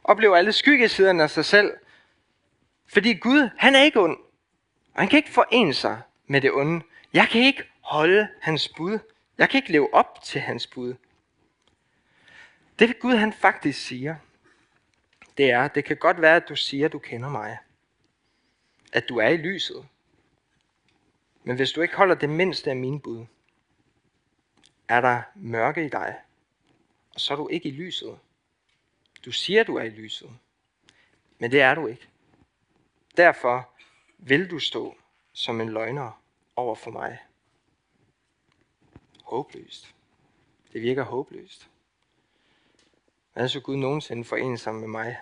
oplever 0.04 0.36
alle 0.36 0.52
skyggesiderne 0.52 1.22
af 1.22 1.30
sig 1.30 1.44
selv. 1.44 1.72
Fordi 2.86 3.14
Gud, 3.14 3.50
han 3.56 3.74
er 3.74 3.82
ikke 3.82 4.00
ond. 4.00 4.16
Og 4.94 5.00
han 5.00 5.08
kan 5.08 5.16
ikke 5.16 5.30
forene 5.30 5.74
sig 5.74 6.00
med 6.26 6.40
det 6.40 6.52
onde. 6.52 6.84
Jeg 7.12 7.28
kan 7.28 7.40
ikke 7.40 7.62
holde 7.80 8.28
hans 8.40 8.68
bud. 8.76 8.98
Jeg 9.38 9.50
kan 9.50 9.58
ikke 9.58 9.72
leve 9.72 9.94
op 9.94 10.22
til 10.24 10.40
hans 10.40 10.66
bud. 10.66 10.94
Det 12.78 12.98
Gud 12.98 13.14
han 13.14 13.32
faktisk 13.32 13.86
siger, 13.86 14.16
det 15.38 15.50
er, 15.50 15.68
det 15.68 15.84
kan 15.84 15.96
godt 15.96 16.20
være, 16.20 16.36
at 16.36 16.48
du 16.48 16.56
siger, 16.56 16.86
at 16.86 16.92
du 16.92 16.98
kender 16.98 17.28
mig. 17.28 17.58
At 18.92 19.08
du 19.08 19.18
er 19.18 19.28
i 19.28 19.36
lyset. 19.36 19.86
Men 21.44 21.56
hvis 21.56 21.72
du 21.72 21.80
ikke 21.80 21.96
holder 21.96 22.14
det 22.14 22.28
mindste 22.28 22.70
af 22.70 22.76
mine 22.76 23.00
bud, 23.00 23.26
er 24.88 25.00
der 25.00 25.22
mørke 25.34 25.84
i 25.84 25.88
dig, 25.88 26.20
og 27.14 27.20
så 27.20 27.32
er 27.32 27.36
du 27.36 27.48
ikke 27.48 27.68
i 27.68 27.72
lyset. 27.72 28.18
Du 29.24 29.32
siger, 29.32 29.64
du 29.64 29.76
er 29.76 29.82
i 29.82 29.90
lyset, 29.90 30.30
men 31.38 31.50
det 31.50 31.60
er 31.60 31.74
du 31.74 31.86
ikke. 31.86 32.08
Derfor 33.16 33.68
vil 34.18 34.50
du 34.50 34.58
stå 34.58 34.96
som 35.32 35.60
en 35.60 35.68
løgner 35.68 36.22
over 36.56 36.74
for 36.74 36.90
mig. 36.90 37.18
Håbløst. 39.24 39.94
Det 40.72 40.82
virker 40.82 41.02
håbløst. 41.02 41.68
Hvordan 43.32 43.48
så 43.48 43.60
Gud 43.60 43.76
nogensinde 43.76 44.24
forene 44.24 44.58
sig 44.58 44.74
med 44.74 44.88
mig? 44.88 45.20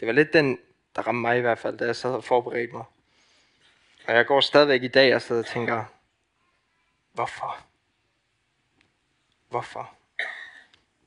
Det 0.00 0.06
var 0.06 0.12
lidt 0.12 0.32
den, 0.32 0.58
der 0.96 1.02
ramte 1.02 1.20
mig 1.20 1.38
i 1.38 1.40
hvert 1.40 1.58
fald, 1.58 1.78
da 1.78 1.84
jeg 1.84 1.96
sad 1.96 2.14
og 2.14 2.24
forberedte 2.24 2.72
mig. 2.72 2.84
Og 4.06 4.14
jeg 4.14 4.26
går 4.26 4.40
stadigvæk 4.40 4.82
i 4.82 4.88
dag 4.88 5.14
og 5.14 5.22
sidder 5.22 5.42
og 5.42 5.48
tænker, 5.48 5.84
hvorfor? 7.12 7.69
Hvorfor? 9.50 9.94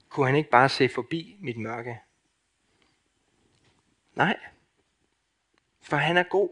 Kunne 0.10 0.26
han 0.26 0.36
ikke 0.36 0.50
bare 0.50 0.70
se 0.70 0.90
forbi 0.90 1.38
mit 1.40 1.58
mørke? 1.58 2.00
Nej. 4.16 4.38
For 5.82 5.98
han 5.98 6.18
er 6.18 6.24
god. 6.24 6.50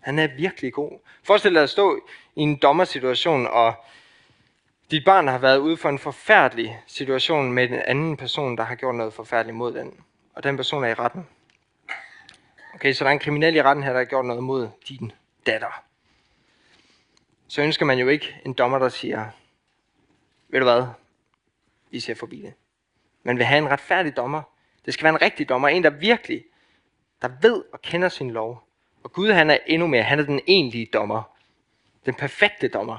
Han 0.00 0.18
er 0.18 0.26
virkelig 0.36 0.72
god. 0.72 0.98
Forestil 1.22 1.54
dig 1.54 1.62
at 1.62 1.70
stå 1.70 2.08
i 2.36 2.40
en 2.40 2.56
dommersituation, 2.56 3.46
og 3.46 3.74
dit 4.90 5.04
barn 5.04 5.28
har 5.28 5.38
været 5.38 5.58
ude 5.58 5.76
for 5.76 5.88
en 5.88 5.98
forfærdelig 5.98 6.82
situation 6.86 7.52
med 7.52 7.68
en 7.68 7.74
anden 7.74 8.16
person, 8.16 8.56
der 8.56 8.64
har 8.64 8.74
gjort 8.74 8.94
noget 8.94 9.12
forfærdeligt 9.12 9.56
mod 9.56 9.74
den. 9.74 10.04
Og 10.34 10.42
den 10.42 10.56
person 10.56 10.84
er 10.84 10.88
i 10.88 10.94
retten. 10.94 11.26
Okay, 12.74 12.92
så 12.92 13.04
der 13.04 13.10
er 13.10 13.12
en 13.12 13.18
kriminel 13.18 13.56
i 13.56 13.62
retten 13.62 13.84
her, 13.84 13.92
der 13.92 13.98
har 13.98 14.04
gjort 14.04 14.24
noget 14.24 14.42
mod 14.42 14.68
din 14.88 15.12
datter. 15.46 15.82
Så 17.48 17.62
ønsker 17.62 17.86
man 17.86 17.98
jo 17.98 18.08
ikke 18.08 18.40
en 18.44 18.52
dommer, 18.52 18.78
der 18.78 18.88
siger, 18.88 19.30
ved 20.48 20.60
du 20.60 20.64
hvad, 20.64 20.86
vi 21.90 22.00
ser 22.00 22.14
forbi 22.14 22.42
det. 22.42 22.54
Man 23.22 23.36
vil 23.36 23.44
have 23.44 23.58
en 23.58 23.70
retfærdig 23.70 24.16
dommer. 24.16 24.42
Det 24.84 24.94
skal 24.94 25.04
være 25.04 25.14
en 25.14 25.22
rigtig 25.22 25.48
dommer, 25.48 25.68
en 25.68 25.84
der 25.84 25.90
virkelig, 25.90 26.44
der 27.22 27.28
ved 27.42 27.64
og 27.72 27.82
kender 27.82 28.08
sin 28.08 28.30
lov. 28.30 28.68
Og 29.02 29.12
Gud 29.12 29.32
han 29.32 29.50
er 29.50 29.58
endnu 29.66 29.86
mere, 29.86 30.02
han 30.02 30.18
er 30.18 30.24
den 30.24 30.40
egentlige 30.46 30.86
dommer. 30.92 31.22
Den 32.06 32.14
perfekte 32.14 32.68
dommer. 32.68 32.98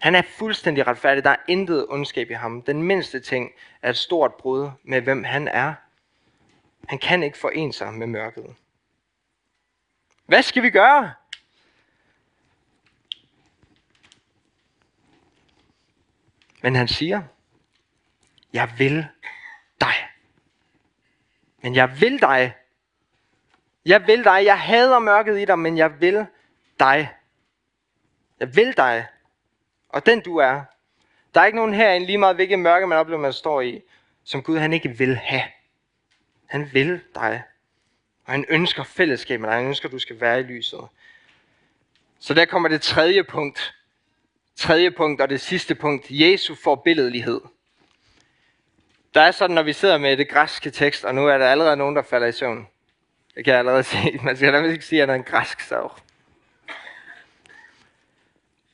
Han 0.00 0.14
er 0.14 0.22
fuldstændig 0.22 0.86
retfærdig, 0.86 1.24
der 1.24 1.30
er 1.30 1.36
intet 1.48 1.86
ondskab 1.88 2.30
i 2.30 2.34
ham. 2.34 2.62
Den 2.62 2.82
mindste 2.82 3.20
ting 3.20 3.50
er 3.82 3.90
et 3.90 3.96
stort 3.96 4.34
brud 4.34 4.70
med, 4.82 5.00
hvem 5.00 5.24
han 5.24 5.48
er. 5.48 5.74
Han 6.88 6.98
kan 6.98 7.22
ikke 7.22 7.38
forene 7.38 7.72
sig 7.72 7.92
med 7.94 8.06
mørket. 8.06 8.54
Hvad 10.26 10.42
skal 10.42 10.62
vi 10.62 10.70
gøre? 10.70 11.12
Men 16.62 16.74
han 16.74 16.88
siger, 16.88 17.22
jeg 18.52 18.70
vil 18.78 19.06
dig. 19.80 19.94
Men 21.62 21.74
jeg 21.74 22.00
vil 22.00 22.20
dig. 22.20 22.54
Jeg 23.84 24.06
vil 24.06 24.24
dig. 24.24 24.44
Jeg 24.44 24.60
hader 24.60 24.98
mørket 24.98 25.40
i 25.40 25.44
dig, 25.44 25.58
men 25.58 25.78
jeg 25.78 26.00
vil 26.00 26.26
dig. 26.80 27.10
Jeg 28.40 28.56
vil 28.56 28.76
dig. 28.76 29.06
Og 29.88 30.06
den 30.06 30.20
du 30.20 30.36
er. 30.36 30.62
Der 31.34 31.40
er 31.40 31.46
ikke 31.46 31.56
nogen 31.56 31.74
herinde, 31.74 32.06
lige 32.06 32.18
meget 32.18 32.36
hvilket 32.36 32.58
mørke 32.58 32.86
man 32.86 32.98
oplever, 32.98 33.20
man 33.20 33.32
står 33.32 33.60
i, 33.60 33.82
som 34.24 34.42
Gud 34.42 34.58
han 34.58 34.72
ikke 34.72 34.88
vil 34.88 35.16
have. 35.16 35.44
Han 36.46 36.70
vil 36.72 37.00
dig. 37.14 37.42
Og 38.24 38.32
han 38.32 38.44
ønsker 38.48 38.82
fællesskab 38.82 39.40
med 39.40 39.48
dig. 39.48 39.56
Han 39.56 39.66
ønsker, 39.66 39.88
at 39.88 39.92
du 39.92 39.98
skal 39.98 40.20
være 40.20 40.40
i 40.40 40.42
lyset. 40.42 40.80
Så 42.18 42.34
der 42.34 42.44
kommer 42.44 42.68
det 42.68 42.82
tredje 42.82 43.24
punkt 43.24 43.74
tredje 44.60 44.90
punkt 44.90 45.20
og 45.20 45.30
det 45.30 45.40
sidste 45.40 45.74
punkt, 45.74 46.06
Jesu 46.10 46.54
forbilledelighed. 46.54 47.40
Der 49.14 49.20
er 49.20 49.30
sådan, 49.30 49.54
når 49.54 49.62
vi 49.62 49.72
sidder 49.72 49.98
med 49.98 50.16
det 50.16 50.28
græske 50.28 50.70
tekst, 50.70 51.04
og 51.04 51.14
nu 51.14 51.28
er 51.28 51.38
der 51.38 51.46
allerede 51.46 51.76
nogen, 51.76 51.96
der 51.96 52.02
falder 52.02 52.26
i 52.26 52.32
søvn. 52.32 52.66
Det 53.34 53.44
kan 53.44 53.52
jeg 53.52 53.58
allerede 53.58 53.82
se. 53.82 53.96
Man 54.24 54.36
skal 54.36 54.52
da 54.52 54.62
ikke 54.62 54.84
sige, 54.84 55.02
at 55.02 55.08
han 55.08 55.14
er 55.14 55.18
en 55.18 55.30
græsk 55.30 55.60
sav. 55.60 55.92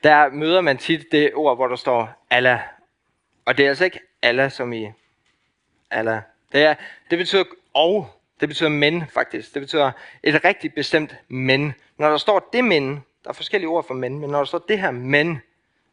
Der 0.03 0.29
møder 0.29 0.61
man 0.61 0.77
tit 0.77 1.11
det 1.11 1.31
ord, 1.33 1.57
hvor 1.57 1.67
der 1.67 1.75
står 1.75 2.25
Allah. 2.29 2.59
Og 3.45 3.57
det 3.57 3.65
er 3.65 3.69
altså 3.69 3.85
ikke 3.85 3.99
Allah 4.21 4.51
som 4.51 4.73
i 4.73 4.91
Allah. 5.91 6.21
Det, 6.51 6.63
er, 6.63 6.75
det 7.09 7.17
betyder 7.17 7.43
og. 7.73 8.09
Det 8.39 8.49
betyder 8.49 8.69
men 8.69 9.03
faktisk. 9.13 9.53
Det 9.53 9.61
betyder 9.61 9.91
et 10.23 10.45
rigtig 10.45 10.73
bestemt 10.73 11.15
men. 11.27 11.73
Når 11.97 12.09
der 12.09 12.17
står 12.17 12.49
det 12.53 12.63
men, 12.63 12.93
der 13.23 13.29
er 13.29 13.33
forskellige 13.33 13.69
ord 13.69 13.87
for 13.87 13.93
men, 13.93 14.19
men 14.19 14.29
når 14.29 14.37
der 14.37 14.45
står 14.45 14.65
det 14.67 14.79
her 14.79 14.91
men, 14.91 15.41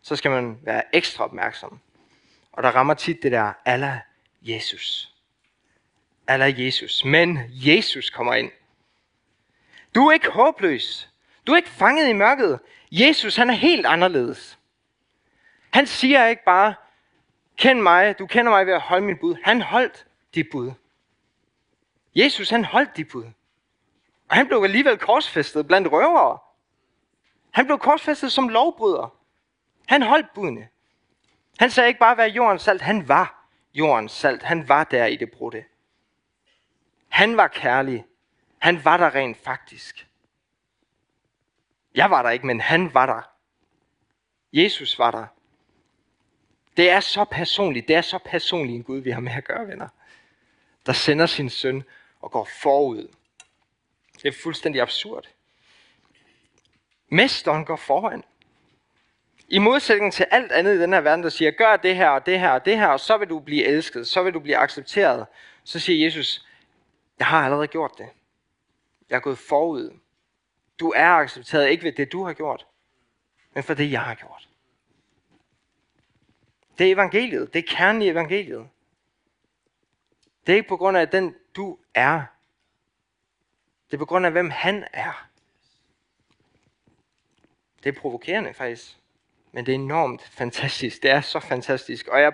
så 0.05 0.17
skal 0.17 0.31
man 0.31 0.59
være 0.63 0.97
ekstra 0.97 1.25
opmærksom. 1.25 1.81
Og 2.53 2.63
der 2.63 2.71
rammer 2.71 2.95
tit 2.95 3.23
det 3.23 3.33
der 3.33 3.53
Allah 3.65 3.99
Jesus. 4.43 5.15
Allah 6.27 6.65
Jesus. 6.65 7.05
Men 7.05 7.39
Jesus 7.51 8.11
kommer 8.11 8.35
ind. 8.35 8.51
Du 9.95 10.07
er 10.07 10.13
ikke 10.13 10.31
håbløs. 10.31 11.11
Du 11.47 11.53
er 11.53 11.57
ikke 11.57 11.69
fanget 11.69 12.09
i 12.09 12.13
mørket. 12.13 12.61
Jesus, 12.91 13.37
han 13.37 13.51
er 13.51 13.55
helt 13.55 13.87
anderledes. 13.87 14.59
Han 15.71 15.87
siger 15.87 16.27
ikke 16.27 16.45
bare, 16.45 16.75
kend 17.57 17.81
mig, 17.81 18.19
du 18.19 18.27
kender 18.27 18.53
mig 18.53 18.67
ved 18.67 18.73
at 18.73 18.81
holde 18.81 19.07
mit 19.07 19.21
bud. 19.21 19.37
Han 19.45 19.61
holdt 19.63 20.07
dit 20.35 20.47
bud. 20.53 20.73
Jesus, 22.15 22.51
han 22.51 22.65
holdt 22.65 22.97
dit 22.97 23.09
bud. 23.09 23.25
Og 24.29 24.37
han 24.37 24.47
blev 24.47 24.63
alligevel 24.63 24.99
korsfæstet 24.99 25.67
blandt 25.67 25.93
røvere. 25.93 26.39
Han 27.51 27.67
blev 27.67 27.79
korsfæstet 27.79 28.33
som 28.33 28.49
lovbryder. 28.49 29.24
Han 29.87 30.03
holdt 30.03 30.27
budene. 30.35 30.69
Han 31.59 31.71
sagde 31.71 31.89
ikke 31.89 32.01
bare, 32.01 32.15
hvad 32.15 32.31
jordens 32.31 32.63
salt. 32.63 32.83
Han 32.83 33.09
var 33.09 33.49
jordens 33.75 34.13
salt. 34.13 34.43
Han 34.43 34.69
var 34.69 34.85
der 34.85 35.07
i 35.07 35.17
det 35.17 35.31
brudte. 35.31 35.65
Han 37.09 37.37
var 37.37 37.49
kærlig. 37.49 38.05
Han 38.59 38.85
var 38.85 38.97
der 38.97 39.15
rent 39.15 39.37
faktisk. 39.37 40.09
Jeg 41.95 42.11
var 42.11 42.23
der 42.23 42.31
ikke, 42.31 42.47
men 42.47 42.61
han 42.61 42.95
var 42.95 43.07
der. 43.07 43.23
Jesus 44.53 44.99
var 44.99 45.11
der. 45.11 45.27
Det 46.77 46.91
er 46.91 47.01
så 47.01 47.25
personligt. 47.25 47.89
Det 47.89 47.97
er 47.97 48.01
så 48.01 48.19
personligt 48.25 48.77
en 48.77 48.83
Gud, 48.83 48.99
vi 48.99 49.11
har 49.11 49.21
med 49.21 49.33
at 49.33 49.45
gøre, 49.45 49.67
venner. 49.67 49.89
Der 50.87 50.93
sender 50.93 51.27
sin 51.27 51.51
søn 51.51 51.85
og 52.21 52.31
går 52.31 52.49
forud. 52.63 53.09
Det 54.23 54.29
er 54.29 54.43
fuldstændig 54.43 54.83
absurd. 54.83 55.29
Mesteren 57.09 57.65
går 57.65 57.77
foran. 57.77 58.25
I 59.49 59.59
modsætning 59.59 60.13
til 60.13 60.27
alt 60.31 60.53
andet 60.53 60.75
i 60.75 60.81
den 60.81 60.93
her 60.93 61.01
verden, 61.01 61.23
der 61.23 61.29
siger, 61.29 61.51
gør 61.51 61.77
det 61.77 61.97
her 61.97 62.09
og 62.09 62.27
det 62.27 62.41
her 62.41 62.51
og 62.51 62.65
det 62.65 62.79
her, 62.79 62.87
og 62.87 63.01
så 63.01 63.17
vil 63.17 63.29
du 63.29 63.41
blive 63.41 63.65
elsket, 63.65 64.07
så 64.07 64.23
vil 64.23 64.35
du 64.35 64.41
blive 64.41 64.57
accepteret. 64.57 65.27
Så 65.65 65.81
siger 65.81 66.05
Jesus, 66.05 66.47
jeg 67.19 67.27
har 67.27 67.45
allerede 67.45 67.69
gjort 67.69 67.93
det. 67.99 68.09
Jeg 69.11 69.17
er 69.17 69.21
gået 69.21 69.39
forud. 69.39 69.99
Du 70.81 70.93
er 70.97 71.09
accepteret 71.09 71.69
ikke 71.69 71.85
ved 71.85 71.93
det, 71.93 72.13
du 72.13 72.25
har 72.25 72.33
gjort, 72.33 72.67
men 73.55 73.65
for 73.65 73.75
det, 73.75 73.93
jeg 73.93 74.01
har 74.01 74.15
gjort. 74.15 74.49
Det 76.79 76.89
er 76.89 76.93
evangeliet. 76.95 77.55
Det 77.55 77.59
er 77.59 77.77
kernen 77.77 78.03
i 78.03 78.09
evangeliet. 78.09 78.69
Det 80.47 80.53
er 80.53 80.57
ikke 80.57 80.69
på 80.69 80.77
grund 80.77 80.97
af 80.97 81.09
den, 81.09 81.37
du 81.57 81.79
er. 81.95 82.23
Det 83.87 83.97
er 83.97 83.99
på 83.99 84.07
grund 84.07 84.27
af, 84.27 84.33
hvem 84.33 84.51
han 84.51 84.87
er. 84.93 85.29
Det 87.85 87.97
er 87.97 88.01
provokerende 88.01 88.55
faktisk. 88.55 88.99
Men 89.55 89.67
det 89.67 89.73
er 89.73 89.79
enormt 89.79 90.23
fantastisk. 90.23 91.03
Det 91.03 91.11
er 91.11 91.21
så 91.21 91.41
fantastisk. 91.41 92.09
Og 92.09 92.21
jeg 92.21 92.33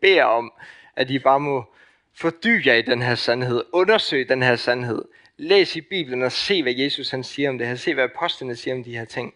beder 0.00 0.24
om, 0.24 0.52
at 0.96 1.10
I 1.10 1.18
bare 1.18 1.40
må 1.40 1.74
fordybe 2.14 2.62
jer 2.66 2.74
i 2.74 2.82
den 2.82 3.02
her 3.02 3.14
sandhed. 3.14 3.64
Undersøg 3.72 4.28
den 4.28 4.42
her 4.42 4.56
sandhed. 4.56 5.04
Læs 5.36 5.76
i 5.76 5.80
Bibelen 5.80 6.22
og 6.22 6.32
se, 6.32 6.62
hvad 6.62 6.72
Jesus 6.72 7.10
han 7.10 7.24
siger 7.24 7.48
om 7.48 7.58
det 7.58 7.66
her. 7.66 7.74
Se, 7.74 7.94
hvad 7.94 8.04
apostlene 8.04 8.56
siger 8.56 8.74
om 8.74 8.84
de 8.84 8.98
her 8.98 9.04
ting. 9.04 9.34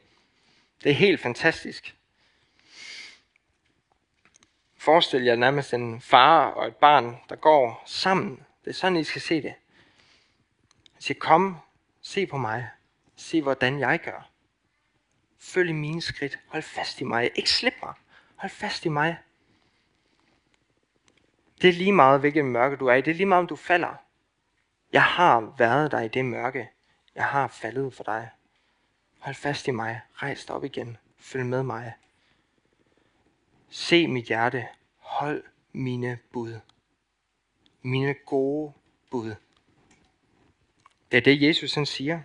Det 0.84 0.90
er 0.90 0.94
helt 0.94 1.20
fantastisk. 1.20 1.94
Forestil 4.76 5.22
jer 5.22 5.36
nærmest 5.36 5.74
en 5.74 6.00
far 6.00 6.46
og 6.46 6.66
et 6.66 6.76
barn, 6.76 7.16
der 7.28 7.36
går 7.36 7.82
sammen. 7.86 8.40
Det 8.64 8.70
er 8.70 8.74
sådan, 8.74 8.96
I 8.96 9.04
skal 9.04 9.22
se 9.22 9.42
det. 9.42 9.54
Han 10.92 11.02
siger, 11.02 11.18
kom, 11.18 11.56
se 12.02 12.26
på 12.26 12.36
mig. 12.36 12.68
Se, 13.16 13.42
hvordan 13.42 13.80
jeg 13.80 14.00
gør. 14.04 14.30
Følg 15.46 15.74
mine 15.74 16.02
skridt. 16.02 16.38
Hold 16.46 16.62
fast 16.62 17.00
i 17.00 17.04
mig. 17.04 17.30
Ikke 17.34 17.50
slip 17.50 17.74
mig. 17.82 17.94
Hold 18.36 18.50
fast 18.50 18.84
i 18.84 18.88
mig. 18.88 19.18
Det 21.62 21.68
er 21.68 21.72
lige 21.72 21.92
meget, 21.92 22.20
hvilket 22.20 22.44
mørke 22.44 22.76
du 22.76 22.86
er 22.86 22.94
i. 22.94 23.00
Det 23.00 23.10
er 23.10 23.14
lige 23.14 23.26
meget, 23.26 23.40
om 23.40 23.46
du 23.46 23.56
falder. 23.56 23.94
Jeg 24.92 25.02
har 25.02 25.54
været 25.58 25.90
der 25.90 26.00
i 26.00 26.08
det 26.08 26.24
mørke. 26.24 26.70
Jeg 27.14 27.24
har 27.24 27.48
faldet 27.48 27.94
for 27.94 28.04
dig. 28.04 28.30
Hold 29.18 29.34
fast 29.34 29.68
i 29.68 29.70
mig. 29.70 30.00
Rejs 30.14 30.44
dig 30.44 30.56
op 30.56 30.64
igen. 30.64 30.96
Følg 31.18 31.46
med 31.46 31.62
mig. 31.62 31.92
Se 33.68 34.08
mit 34.08 34.24
hjerte. 34.24 34.68
Hold 34.96 35.44
mine 35.72 36.18
bud. 36.32 36.60
Mine 37.82 38.14
gode 38.14 38.72
bud. 39.10 39.34
Det 41.10 41.16
er 41.16 41.22
det, 41.22 41.42
Jesus 41.42 41.74
han 41.74 41.86
siger. 41.86 42.20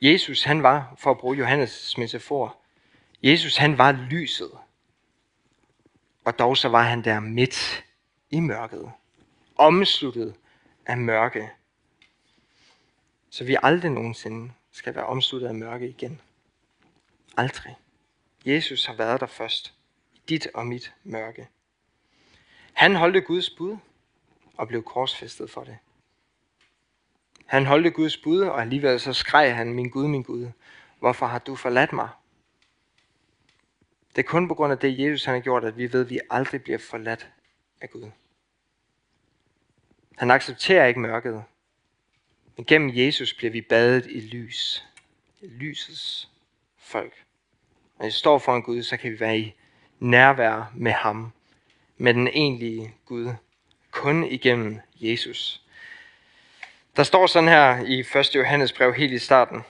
Jesus 0.00 0.42
han 0.42 0.62
var, 0.62 0.94
for 0.98 1.10
at 1.10 1.18
bruge 1.18 1.36
Johannes 1.36 1.98
metafor, 1.98 2.56
Jesus 3.22 3.56
han 3.56 3.78
var 3.78 3.92
lyset. 3.92 4.50
Og 6.24 6.38
dog 6.38 6.56
så 6.56 6.68
var 6.68 6.82
han 6.82 7.04
der 7.04 7.20
midt 7.20 7.84
i 8.30 8.40
mørket. 8.40 8.92
Omsluttet 9.56 10.34
af 10.86 10.98
mørke. 10.98 11.50
Så 13.30 13.44
vi 13.44 13.56
aldrig 13.62 13.90
nogensinde 13.90 14.52
skal 14.72 14.94
være 14.94 15.06
omsluttet 15.06 15.48
af 15.48 15.54
mørke 15.54 15.88
igen. 15.88 16.20
Aldrig. 17.36 17.76
Jesus 18.46 18.86
har 18.86 18.94
været 18.94 19.20
der 19.20 19.26
først. 19.26 19.74
I 20.14 20.20
dit 20.28 20.48
og 20.54 20.66
mit 20.66 20.94
mørke. 21.04 21.48
Han 22.72 22.94
holdte 22.94 23.20
Guds 23.20 23.50
bud 23.50 23.76
og 24.56 24.68
blev 24.68 24.82
korsfæstet 24.82 25.50
for 25.50 25.64
det. 25.64 25.78
Han 27.46 27.66
holdte 27.66 27.90
Guds 27.90 28.16
bud, 28.16 28.40
og 28.40 28.60
alligevel 28.60 29.00
så 29.00 29.12
skreg 29.12 29.56
han, 29.56 29.74
min 29.74 29.90
Gud, 29.90 30.08
min 30.08 30.22
Gud, 30.22 30.48
hvorfor 30.98 31.26
har 31.26 31.38
du 31.38 31.56
forladt 31.56 31.92
mig? 31.92 32.08
Det 34.16 34.22
er 34.22 34.26
kun 34.26 34.48
på 34.48 34.54
grund 34.54 34.72
af 34.72 34.78
det, 34.78 34.98
Jesus 34.98 35.24
han 35.24 35.34
har 35.34 35.40
gjort, 35.40 35.64
at 35.64 35.76
vi 35.76 35.92
ved, 35.92 36.00
at 36.00 36.10
vi 36.10 36.20
aldrig 36.30 36.62
bliver 36.62 36.78
forladt 36.78 37.28
af 37.80 37.90
Gud. 37.90 38.10
Han 40.16 40.30
accepterer 40.30 40.86
ikke 40.86 41.00
mørket, 41.00 41.44
men 42.56 42.66
gennem 42.66 42.90
Jesus 42.94 43.34
bliver 43.34 43.50
vi 43.50 43.60
badet 43.60 44.06
i 44.06 44.20
lys. 44.20 44.84
Lysets 45.40 46.28
folk. 46.78 47.24
Når 47.98 48.06
vi 48.06 48.10
står 48.10 48.38
foran 48.38 48.62
Gud, 48.62 48.82
så 48.82 48.96
kan 48.96 49.12
vi 49.12 49.20
være 49.20 49.38
i 49.38 49.54
nærvær 50.00 50.72
med 50.74 50.92
ham, 50.92 51.32
med 51.96 52.14
den 52.14 52.28
egentlige 52.28 52.94
Gud, 53.04 53.32
kun 53.90 54.24
igennem 54.24 54.80
Jesus. 54.94 55.65
Der 56.96 57.02
står 57.02 57.26
sådan 57.26 57.48
her 57.48 57.84
i 57.86 58.00
1. 58.18 58.34
Johannes 58.34 58.72
brev 58.72 58.94
helt 58.94 59.12
i 59.12 59.18
starten, 59.18 59.62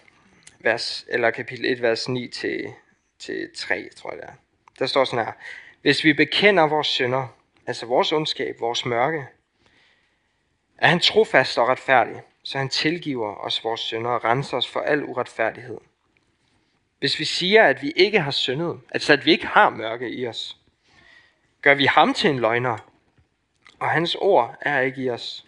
vers, 0.59 1.05
eller 1.09 1.31
kapitel 1.31 1.65
1, 1.65 1.83
vers 1.83 2.09
9 2.09 2.29
til, 2.29 2.73
til 3.19 3.51
3, 3.57 3.89
tror 3.97 4.11
jeg 4.11 4.19
det 4.19 4.29
er. 4.29 4.33
Der 4.79 4.87
står 4.87 5.05
sådan 5.05 5.25
her, 5.25 5.33
hvis 5.83 6.05
vi 6.05 6.13
bekender 6.13 6.67
vores 6.67 6.87
synder, 6.87 7.27
altså 7.67 7.87
vores 7.87 8.13
ondskab, 8.13 8.61
vores 8.61 8.85
mørke, 8.85 9.27
er 10.79 10.89
han 10.89 11.01
trofast 11.01 11.59
og 11.59 11.69
retfærdig, 11.69 12.23
så 12.43 12.59
han 12.59 12.69
tilgiver 12.69 13.35
os 13.35 13.65
vores 13.65 13.81
synder 13.81 14.11
og 14.11 14.25
renser 14.25 14.57
os 14.57 14.69
for 14.69 14.81
al 14.81 15.05
uretfærdighed. 15.05 15.79
Hvis 16.99 17.19
vi 17.19 17.25
siger, 17.25 17.65
at 17.65 17.83
vi 17.83 17.91
ikke 17.97 18.21
har 18.21 18.31
syndet, 18.31 18.81
altså 18.91 19.13
at 19.13 19.25
vi 19.25 19.31
ikke 19.31 19.47
har 19.47 19.71
mørke 19.71 20.11
i 20.11 20.27
os, 20.27 20.57
gør 21.63 21.75
vi 21.75 21.85
ham 21.85 22.15
til 22.15 22.31
en 22.31 22.39
løgner, 22.39 22.79
og 23.79 23.91
hans 23.91 24.15
ord 24.15 24.57
er 24.61 24.81
ikke 24.81 25.03
i 25.03 25.11
os. 25.11 25.46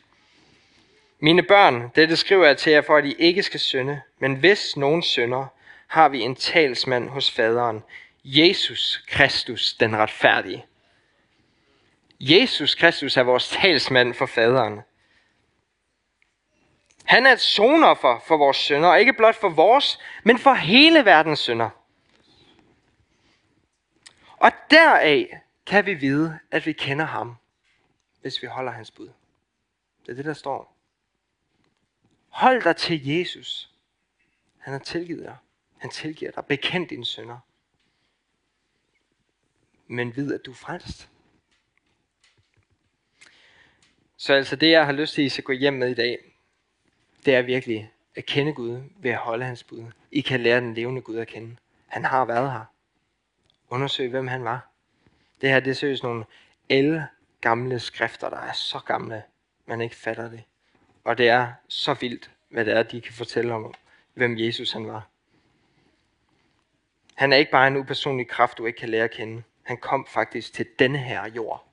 Mine 1.20 1.42
børn, 1.42 1.90
dette 1.94 2.16
skriver 2.16 2.46
jeg 2.46 2.58
til 2.58 2.72
jer, 2.72 2.82
for 2.82 2.96
at 2.96 3.04
I 3.04 3.12
ikke 3.12 3.42
skal 3.42 3.60
synde. 3.60 4.02
Men 4.18 4.34
hvis 4.34 4.76
nogen 4.76 5.02
synder, 5.02 5.46
har 5.86 6.08
vi 6.08 6.20
en 6.20 6.34
talsmand 6.34 7.08
hos 7.08 7.30
faderen, 7.30 7.84
Jesus 8.24 9.04
Kristus, 9.08 9.74
den 9.74 9.96
retfærdige. 9.96 10.66
Jesus 12.20 12.74
Kristus 12.74 13.16
er 13.16 13.22
vores 13.22 13.48
talsmand 13.48 14.14
for 14.14 14.26
faderen. 14.26 14.80
Han 17.04 17.26
er 17.26 17.32
et 17.32 17.40
sonoffer 17.40 18.24
for 18.26 18.36
vores 18.36 18.56
synder, 18.56 18.88
og 18.88 19.00
ikke 19.00 19.12
blot 19.12 19.36
for 19.36 19.48
vores, 19.48 19.98
men 20.24 20.38
for 20.38 20.54
hele 20.54 21.04
verdens 21.04 21.38
synder. 21.38 21.70
Og 24.36 24.52
deraf 24.70 25.40
kan 25.66 25.86
vi 25.86 25.94
vide, 25.94 26.38
at 26.50 26.66
vi 26.66 26.72
kender 26.72 27.04
ham, 27.04 27.36
hvis 28.20 28.42
vi 28.42 28.46
holder 28.46 28.72
hans 28.72 28.90
bud. 28.90 29.08
Det 30.06 30.12
er 30.12 30.16
det, 30.16 30.24
der 30.24 30.34
står. 30.34 30.77
Hold 32.38 32.62
dig 32.62 32.76
til 32.76 33.06
Jesus. 33.06 33.70
Han 34.58 34.72
har 34.72 34.80
tilgivet 34.80 35.24
dig. 35.24 35.36
Han 35.78 35.90
tilgiver 35.90 36.30
dig. 36.30 36.44
Bekend 36.46 36.88
dine 36.88 37.04
synder. 37.04 37.38
men 39.86 40.16
vid, 40.16 40.34
at 40.34 40.46
du 40.46 40.50
er 40.50 40.54
frelst. 40.54 41.08
Så 44.16 44.34
altså 44.34 44.56
det, 44.56 44.70
jeg 44.70 44.86
har 44.86 44.92
lyst 44.92 45.14
til, 45.14 45.22
at 45.22 45.26
I 45.26 45.28
skal 45.28 45.44
gå 45.44 45.52
hjem 45.52 45.74
med 45.74 45.90
i 45.90 45.94
dag, 45.94 46.18
det 47.24 47.34
er 47.34 47.42
virkelig 47.42 47.92
at 48.14 48.26
kende 48.26 48.52
Gud 48.54 48.82
ved 48.96 49.10
at 49.10 49.16
holde 49.16 49.44
hans 49.44 49.64
bud. 49.64 49.84
I 50.10 50.20
kan 50.20 50.40
lære 50.40 50.60
den 50.60 50.74
levende 50.74 51.00
Gud 51.00 51.16
at 51.16 51.28
kende. 51.28 51.56
Han 51.86 52.04
har 52.04 52.24
været 52.24 52.52
her. 52.52 52.64
Undersøg, 53.68 54.10
hvem 54.10 54.26
han 54.26 54.44
var. 54.44 54.70
Det 55.40 55.48
her, 55.48 55.60
det 55.60 55.70
er 55.70 55.74
seriøst 55.74 56.02
nogle 56.02 56.24
el 56.68 57.02
gamle 57.40 57.80
skrifter, 57.80 58.30
der 58.30 58.40
er 58.40 58.52
så 58.52 58.78
gamle, 58.78 59.22
man 59.66 59.80
ikke 59.80 59.96
fatter 59.96 60.30
det. 60.30 60.44
Og 61.08 61.18
det 61.18 61.28
er 61.28 61.52
så 61.68 61.94
vildt, 61.94 62.30
hvad 62.48 62.64
det 62.64 62.76
er, 62.76 62.82
de 62.82 63.00
kan 63.00 63.12
fortælle 63.12 63.54
om, 63.54 63.74
hvem 64.14 64.38
Jesus 64.38 64.72
han 64.72 64.86
var. 64.86 65.08
Han 67.14 67.32
er 67.32 67.36
ikke 67.36 67.50
bare 67.50 67.68
en 67.68 67.76
upersonlig 67.76 68.28
kraft, 68.28 68.58
du 68.58 68.66
ikke 68.66 68.78
kan 68.78 68.88
lære 68.88 69.04
at 69.04 69.10
kende. 69.10 69.42
Han 69.62 69.76
kom 69.76 70.06
faktisk 70.06 70.52
til 70.52 70.66
denne 70.78 70.98
her 70.98 71.28
jord. 71.28 71.68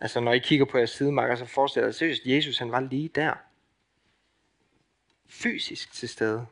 Altså 0.00 0.20
når 0.20 0.32
I 0.32 0.38
kigger 0.38 0.64
på 0.64 0.78
jeres 0.78 0.90
sidemarker, 0.90 1.34
så 1.34 1.44
forestiller 1.44 1.86
jeg 1.86 1.94
seriøst, 1.94 2.22
Jesus 2.24 2.58
han 2.58 2.72
var 2.72 2.80
lige 2.80 3.08
der. 3.08 3.34
Fysisk 5.28 5.92
til 5.92 6.08
stede. 6.08 6.46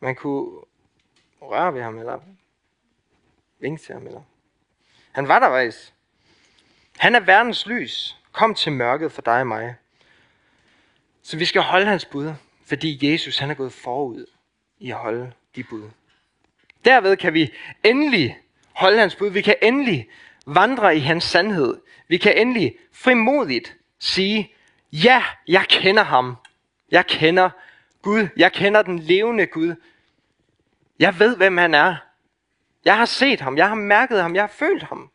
Man 0.00 0.14
kunne 0.14 0.60
røre 1.40 1.74
ved 1.74 1.82
ham, 1.82 1.98
eller 1.98 2.20
vinke 3.58 3.82
til 3.82 3.92
ham, 3.92 4.06
eller... 4.06 4.22
Han 5.12 5.28
var 5.28 5.38
der 5.38 5.48
faktisk. 5.48 5.94
Han 6.98 7.14
er 7.14 7.20
verdens 7.20 7.66
lys. 7.66 8.16
Kom 8.32 8.54
til 8.54 8.72
mørket 8.72 9.12
for 9.12 9.22
dig 9.22 9.40
og 9.40 9.46
mig. 9.46 9.76
Så 11.26 11.36
vi 11.36 11.44
skal 11.44 11.62
holde 11.62 11.86
hans 11.86 12.04
bud, 12.04 12.32
fordi 12.66 13.12
Jesus 13.12 13.38
han 13.38 13.50
er 13.50 13.54
gået 13.54 13.72
forud 13.72 14.26
i 14.78 14.90
at 14.90 14.96
holde 14.96 15.32
de 15.56 15.64
bud. 15.64 15.90
Derved 16.84 17.16
kan 17.16 17.34
vi 17.34 17.52
endelig 17.84 18.38
holde 18.72 18.98
hans 18.98 19.16
bud. 19.16 19.30
Vi 19.30 19.40
kan 19.40 19.54
endelig 19.62 20.08
vandre 20.46 20.96
i 20.96 20.98
hans 20.98 21.24
sandhed. 21.24 21.80
Vi 22.08 22.16
kan 22.16 22.38
endelig 22.38 22.76
frimodigt 22.92 23.76
sige, 23.98 24.54
ja, 24.92 25.22
jeg 25.48 25.64
kender 25.68 26.02
ham. 26.02 26.36
Jeg 26.90 27.06
kender 27.06 27.50
Gud. 28.02 28.28
Jeg 28.36 28.52
kender 28.52 28.82
den 28.82 28.98
levende 28.98 29.46
Gud. 29.46 29.74
Jeg 30.98 31.18
ved, 31.18 31.36
hvem 31.36 31.56
han 31.56 31.74
er. 31.74 31.96
Jeg 32.84 32.96
har 32.96 33.04
set 33.04 33.40
ham. 33.40 33.56
Jeg 33.56 33.68
har 33.68 33.74
mærket 33.74 34.22
ham. 34.22 34.34
Jeg 34.34 34.42
har 34.42 34.52
følt 34.58 34.82
ham. 34.82 35.10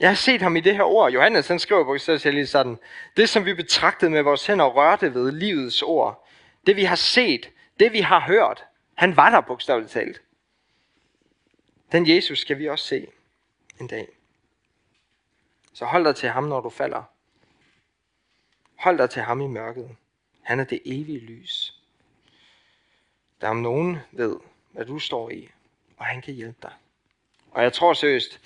Jeg 0.00 0.08
har 0.08 0.14
set 0.14 0.42
ham 0.42 0.56
i 0.56 0.60
det 0.60 0.74
her 0.74 0.82
ord. 0.82 1.12
Johannes 1.12 1.48
han 1.48 1.58
skriver 1.58 1.84
på 1.84 1.98
stedet 1.98 2.34
lige 2.34 2.46
sådan. 2.46 2.78
Det 3.16 3.28
som 3.28 3.44
vi 3.44 3.54
betragtede 3.54 4.10
med 4.10 4.22
vores 4.22 4.46
hænder 4.46 4.64
rørte 4.66 5.14
ved 5.14 5.32
livets 5.32 5.82
ord. 5.82 6.28
Det 6.66 6.76
vi 6.76 6.84
har 6.84 6.96
set. 6.96 7.50
Det 7.80 7.92
vi 7.92 8.00
har 8.00 8.20
hørt. 8.20 8.64
Han 8.94 9.16
var 9.16 9.30
der 9.30 9.40
bogstaveligt 9.40 9.92
talt. 9.92 10.22
Den 11.92 12.08
Jesus 12.08 12.38
skal 12.38 12.58
vi 12.58 12.68
også 12.68 12.84
se 12.84 13.06
en 13.80 13.86
dag. 13.86 14.08
Så 15.72 15.84
hold 15.84 16.04
dig 16.04 16.16
til 16.16 16.28
ham, 16.28 16.44
når 16.44 16.60
du 16.60 16.70
falder. 16.70 17.02
Hold 18.76 18.98
dig 18.98 19.10
til 19.10 19.22
ham 19.22 19.40
i 19.40 19.46
mørket. 19.46 19.96
Han 20.42 20.60
er 20.60 20.64
det 20.64 20.80
evige 20.84 21.18
lys. 21.18 21.74
Der 23.40 23.48
om 23.48 23.56
nogen 23.56 23.98
ved, 24.12 24.36
hvad 24.70 24.84
du 24.84 24.98
står 24.98 25.30
i, 25.30 25.50
og 25.96 26.04
han 26.04 26.22
kan 26.22 26.34
hjælpe 26.34 26.58
dig. 26.62 26.72
Og 27.50 27.62
jeg 27.62 27.72
tror 27.72 27.92
seriøst, 27.92 28.40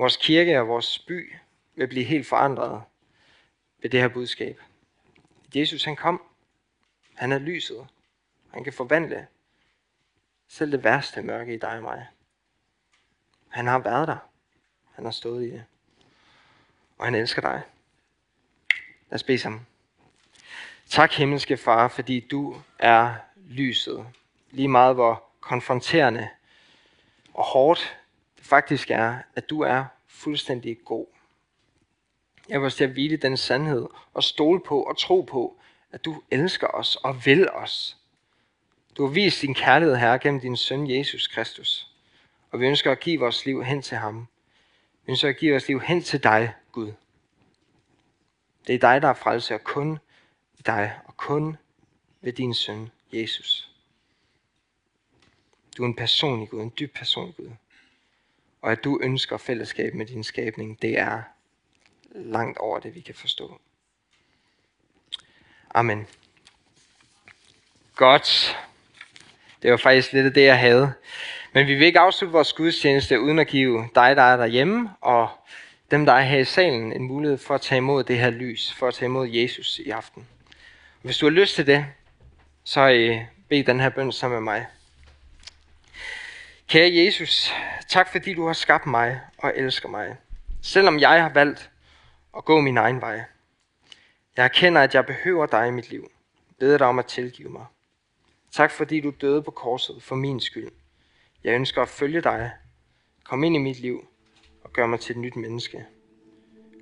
vores 0.00 0.16
kirke 0.16 0.60
og 0.60 0.68
vores 0.68 0.98
by 0.98 1.34
vil 1.74 1.86
blive 1.86 2.04
helt 2.04 2.26
forandret 2.26 2.82
ved 3.82 3.90
det 3.90 4.00
her 4.00 4.08
budskab. 4.08 4.60
Jesus 5.54 5.84
han 5.84 5.96
kom. 5.96 6.22
Han 7.14 7.32
er 7.32 7.38
lyset. 7.38 7.86
Han 8.50 8.64
kan 8.64 8.72
forvandle 8.72 9.26
selv 10.48 10.72
det 10.72 10.84
værste 10.84 11.22
mørke 11.22 11.54
i 11.54 11.58
dig 11.58 11.70
og 11.70 11.82
mig. 11.82 12.06
Han 13.48 13.66
har 13.66 13.78
været 13.78 14.08
der. 14.08 14.16
Han 14.94 15.04
har 15.04 15.12
stået 15.12 15.46
i 15.46 15.50
det. 15.50 15.64
Og 16.98 17.04
han 17.04 17.14
elsker 17.14 17.42
dig. 17.42 17.62
Lad 19.10 19.14
os 19.14 19.22
bede 19.22 19.38
sammen. 19.38 19.66
Tak 20.88 21.12
himmelske 21.12 21.56
far, 21.56 21.88
fordi 21.88 22.20
du 22.20 22.56
er 22.78 23.14
lyset. 23.36 24.06
Lige 24.50 24.68
meget 24.68 24.94
hvor 24.94 25.24
konfronterende 25.40 26.28
og 27.34 27.44
hårdt 27.44 27.99
faktisk 28.50 28.90
er, 28.90 29.18
at 29.34 29.50
du 29.50 29.60
er 29.60 29.84
fuldstændig 30.06 30.78
god. 30.84 31.06
Jeg 32.48 32.62
vil 32.62 32.70
til 32.70 32.84
at 32.84 32.90
hvile 32.90 33.16
den 33.16 33.36
sandhed 33.36 33.88
og 34.14 34.24
stole 34.24 34.60
på 34.60 34.82
og 34.82 34.98
tro 34.98 35.20
på, 35.20 35.56
at 35.92 36.04
du 36.04 36.22
elsker 36.30 36.66
os 36.66 36.96
og 36.96 37.26
vil 37.26 37.50
os. 37.50 37.96
Du 38.96 39.06
har 39.06 39.12
vist 39.12 39.42
din 39.42 39.54
kærlighed, 39.54 39.96
her 39.96 40.18
gennem 40.18 40.40
din 40.40 40.56
søn 40.56 40.90
Jesus 40.90 41.26
Kristus. 41.28 41.90
Og 42.50 42.60
vi 42.60 42.66
ønsker 42.66 42.92
at 42.92 43.00
give 43.00 43.20
vores 43.20 43.46
liv 43.46 43.64
hen 43.64 43.82
til 43.82 43.96
ham. 43.96 44.26
Vi 45.06 45.10
ønsker 45.10 45.28
at 45.28 45.36
give 45.36 45.50
vores 45.50 45.68
liv 45.68 45.80
hen 45.80 46.02
til 46.02 46.22
dig, 46.22 46.54
Gud. 46.72 46.92
Det 48.66 48.74
er 48.74 48.78
dig, 48.78 49.02
der 49.02 49.08
er 49.08 49.14
frelse, 49.14 49.54
og 49.54 49.64
kun 49.64 49.98
dig, 50.66 51.00
og 51.04 51.16
kun 51.16 51.56
ved 52.20 52.32
din 52.32 52.54
søn, 52.54 52.90
Jesus. 53.12 53.70
Du 55.76 55.82
er 55.82 55.86
en 55.86 55.96
personlig 55.96 56.48
Gud, 56.48 56.62
en 56.62 56.72
dyb 56.78 56.94
personlig 56.94 57.36
Gud. 57.36 57.50
Og 58.62 58.72
at 58.72 58.84
du 58.84 59.00
ønsker 59.02 59.36
fællesskab 59.36 59.94
med 59.94 60.06
din 60.06 60.24
skabning, 60.24 60.82
det 60.82 60.98
er 60.98 61.22
langt 62.14 62.58
over 62.58 62.78
det, 62.78 62.94
vi 62.94 63.00
kan 63.00 63.14
forstå. 63.14 63.60
Amen. 65.74 66.06
Godt. 67.96 68.58
Det 69.62 69.70
var 69.70 69.76
faktisk 69.76 70.12
lidt 70.12 70.26
af 70.26 70.32
det, 70.32 70.44
jeg 70.44 70.58
havde. 70.58 70.92
Men 71.52 71.66
vi 71.66 71.74
vil 71.74 71.86
ikke 71.86 71.98
afslutte 71.98 72.32
vores 72.32 72.52
gudstjeneste 72.52 73.20
uden 73.20 73.38
at 73.38 73.46
give 73.46 73.88
dig, 73.94 74.16
der 74.16 74.22
er 74.22 74.36
derhjemme, 74.36 74.90
og 75.00 75.28
dem, 75.90 76.06
der 76.06 76.12
er 76.12 76.22
her 76.22 76.38
i 76.38 76.44
salen, 76.44 76.92
en 76.92 77.02
mulighed 77.02 77.38
for 77.38 77.54
at 77.54 77.60
tage 77.60 77.76
imod 77.76 78.04
det 78.04 78.18
her 78.18 78.30
lys, 78.30 78.72
for 78.72 78.88
at 78.88 78.94
tage 78.94 79.06
imod 79.06 79.28
Jesus 79.28 79.78
i 79.78 79.90
aften. 79.90 80.26
Hvis 81.02 81.18
du 81.18 81.26
har 81.26 81.30
lyst 81.30 81.54
til 81.54 81.66
det, 81.66 81.86
så 82.64 82.88
øh, 82.88 83.20
bed 83.48 83.64
den 83.64 83.80
her 83.80 83.88
bøn 83.88 84.12
sammen 84.12 84.36
med 84.36 84.52
mig. 84.52 84.66
Kære 86.70 86.94
Jesus, 86.94 87.52
tak 87.88 88.12
fordi 88.12 88.34
du 88.34 88.46
har 88.46 88.52
skabt 88.52 88.86
mig 88.86 89.20
og 89.38 89.52
elsker 89.56 89.88
mig, 89.88 90.16
selvom 90.62 90.98
jeg 90.98 91.22
har 91.22 91.32
valgt 91.32 91.70
at 92.36 92.44
gå 92.44 92.60
min 92.60 92.76
egen 92.76 93.00
vej. 93.00 93.24
Jeg 94.36 94.44
erkender, 94.44 94.80
at 94.80 94.94
jeg 94.94 95.06
behøver 95.06 95.46
dig 95.46 95.68
i 95.68 95.70
mit 95.70 95.90
liv. 95.90 96.10
Beder 96.58 96.78
dig 96.78 96.86
om 96.86 96.98
at 96.98 97.06
tilgive 97.06 97.48
mig. 97.48 97.64
Tak 98.52 98.70
fordi 98.70 99.00
du 99.00 99.12
døde 99.20 99.42
på 99.42 99.50
korset 99.50 100.02
for 100.02 100.16
min 100.16 100.40
skyld. 100.40 100.70
Jeg 101.44 101.54
ønsker 101.54 101.82
at 101.82 101.88
følge 101.88 102.20
dig. 102.20 102.50
Kom 103.24 103.44
ind 103.44 103.56
i 103.56 103.58
mit 103.58 103.80
liv 103.80 104.06
og 104.64 104.72
gør 104.72 104.86
mig 104.86 105.00
til 105.00 105.12
et 105.12 105.20
nyt 105.20 105.36
menneske. 105.36 105.84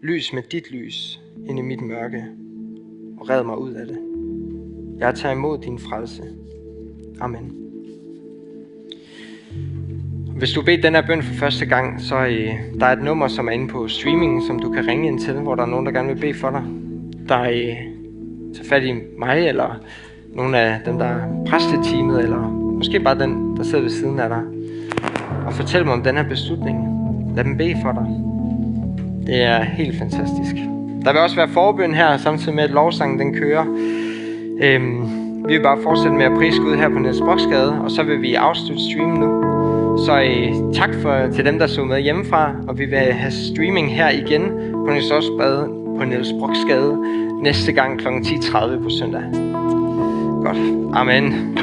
Lys 0.03 0.33
med 0.33 0.43
dit 0.43 0.71
lys 0.71 1.21
ind 1.47 1.59
i 1.59 1.63
mit 1.63 1.81
mørke 1.81 2.25
og 3.21 3.29
red 3.29 3.43
mig 3.43 3.59
ud 3.59 3.73
af 3.73 3.87
det. 3.87 3.99
Jeg 4.99 5.15
tager 5.15 5.35
imod 5.35 5.59
din 5.59 5.79
frelse. 5.79 6.23
Amen. 7.21 7.68
Hvis 10.39 10.53
du 10.53 10.63
beder 10.63 10.83
den 10.83 10.95
her 10.95 11.03
bøn 11.07 11.23
for 11.23 11.35
første 11.35 11.67
gang, 11.67 12.01
så 12.01 12.17
øh, 12.17 12.51
der 12.81 12.87
er 12.87 12.93
et 12.93 13.03
nummer, 13.03 13.29
som 13.29 13.49
er 13.49 13.53
inde 13.53 13.69
på 13.69 13.89
streamingen, 13.89 14.43
som 14.47 14.59
du 14.59 14.73
kan 14.73 14.87
ringe 14.87 15.07
ind 15.07 15.21
til, 15.21 15.35
hvor 15.35 15.55
der 15.55 15.63
er 15.63 15.67
nogen, 15.67 15.87
der 15.87 15.93
gerne 15.93 16.09
vil 16.09 16.21
bede 16.21 16.35
for 16.35 16.51
dig. 16.51 16.63
Der 17.29 17.35
er 17.35 17.51
øh, 17.51 17.77
tager 18.55 18.69
fat 18.69 18.83
i 18.83 18.93
mig, 19.19 19.49
eller 19.49 19.81
nogle 20.35 20.59
af 20.59 20.81
dem, 20.87 20.99
der 20.99 21.05
er 21.05 21.45
præsteteamet, 21.47 22.23
eller 22.23 22.51
måske 22.51 23.01
bare 23.01 23.19
den, 23.19 23.57
der 23.57 23.63
sidder 23.63 23.81
ved 23.81 23.91
siden 23.91 24.21
af 24.21 24.29
dig, 24.29 24.43
og 25.47 25.53
fortæl 25.53 25.81
dem 25.81 25.89
om 25.89 26.03
den 26.03 26.17
her 26.17 26.29
beslutning. 26.29 26.79
Lad 27.37 27.45
dem 27.45 27.57
bede 27.57 27.75
for 27.83 27.93
dig. 27.93 28.07
Det 29.27 29.43
er 29.43 29.63
helt 29.63 29.99
fantastisk. 29.99 30.55
Der 31.05 31.13
vil 31.13 31.21
også 31.21 31.37
være 31.37 31.49
forbøn 31.49 31.95
her, 31.95 32.17
samtidig 32.17 32.55
med 32.55 32.65
at 32.65 32.71
lovsangen 32.71 33.19
den 33.19 33.35
kører. 33.35 33.65
Øhm, 34.61 35.01
vi 35.49 35.57
vil 35.57 35.63
bare 35.63 35.79
fortsætte 35.83 36.17
med 36.17 36.25
at 36.25 36.33
prise 36.33 36.61
Gud 36.61 36.77
her 36.77 36.89
på 36.89 36.99
Niels 36.99 37.21
Broksgade, 37.21 37.81
og 37.81 37.91
så 37.91 38.03
vil 38.03 38.23
vi 38.23 38.35
afslutte 38.35 38.83
streamen 38.91 39.21
nu. 39.21 39.48
Så 40.07 40.21
øh, 40.21 40.75
tak 40.75 40.91
for, 41.03 41.35
til 41.35 41.45
dem, 41.45 41.59
der 41.59 41.67
så 41.67 41.85
med 41.85 42.01
hjemmefra, 42.01 42.55
og 42.69 42.79
vi 42.79 42.85
vil 42.85 42.99
have 42.99 43.33
streaming 43.33 43.95
her 43.95 44.11
igen 44.11 44.43
på 44.73 44.93
Niels, 44.93 45.13
på 45.99 46.05
Niels 46.05 46.33
Brugsgade 46.41 46.97
næste 47.43 47.73
gang 47.73 48.01
kl. 48.01 48.07
10.30 48.07 48.83
på 48.83 48.91
søndag. 48.91 49.23
Godt. 50.45 50.59
Amen. 50.95 51.59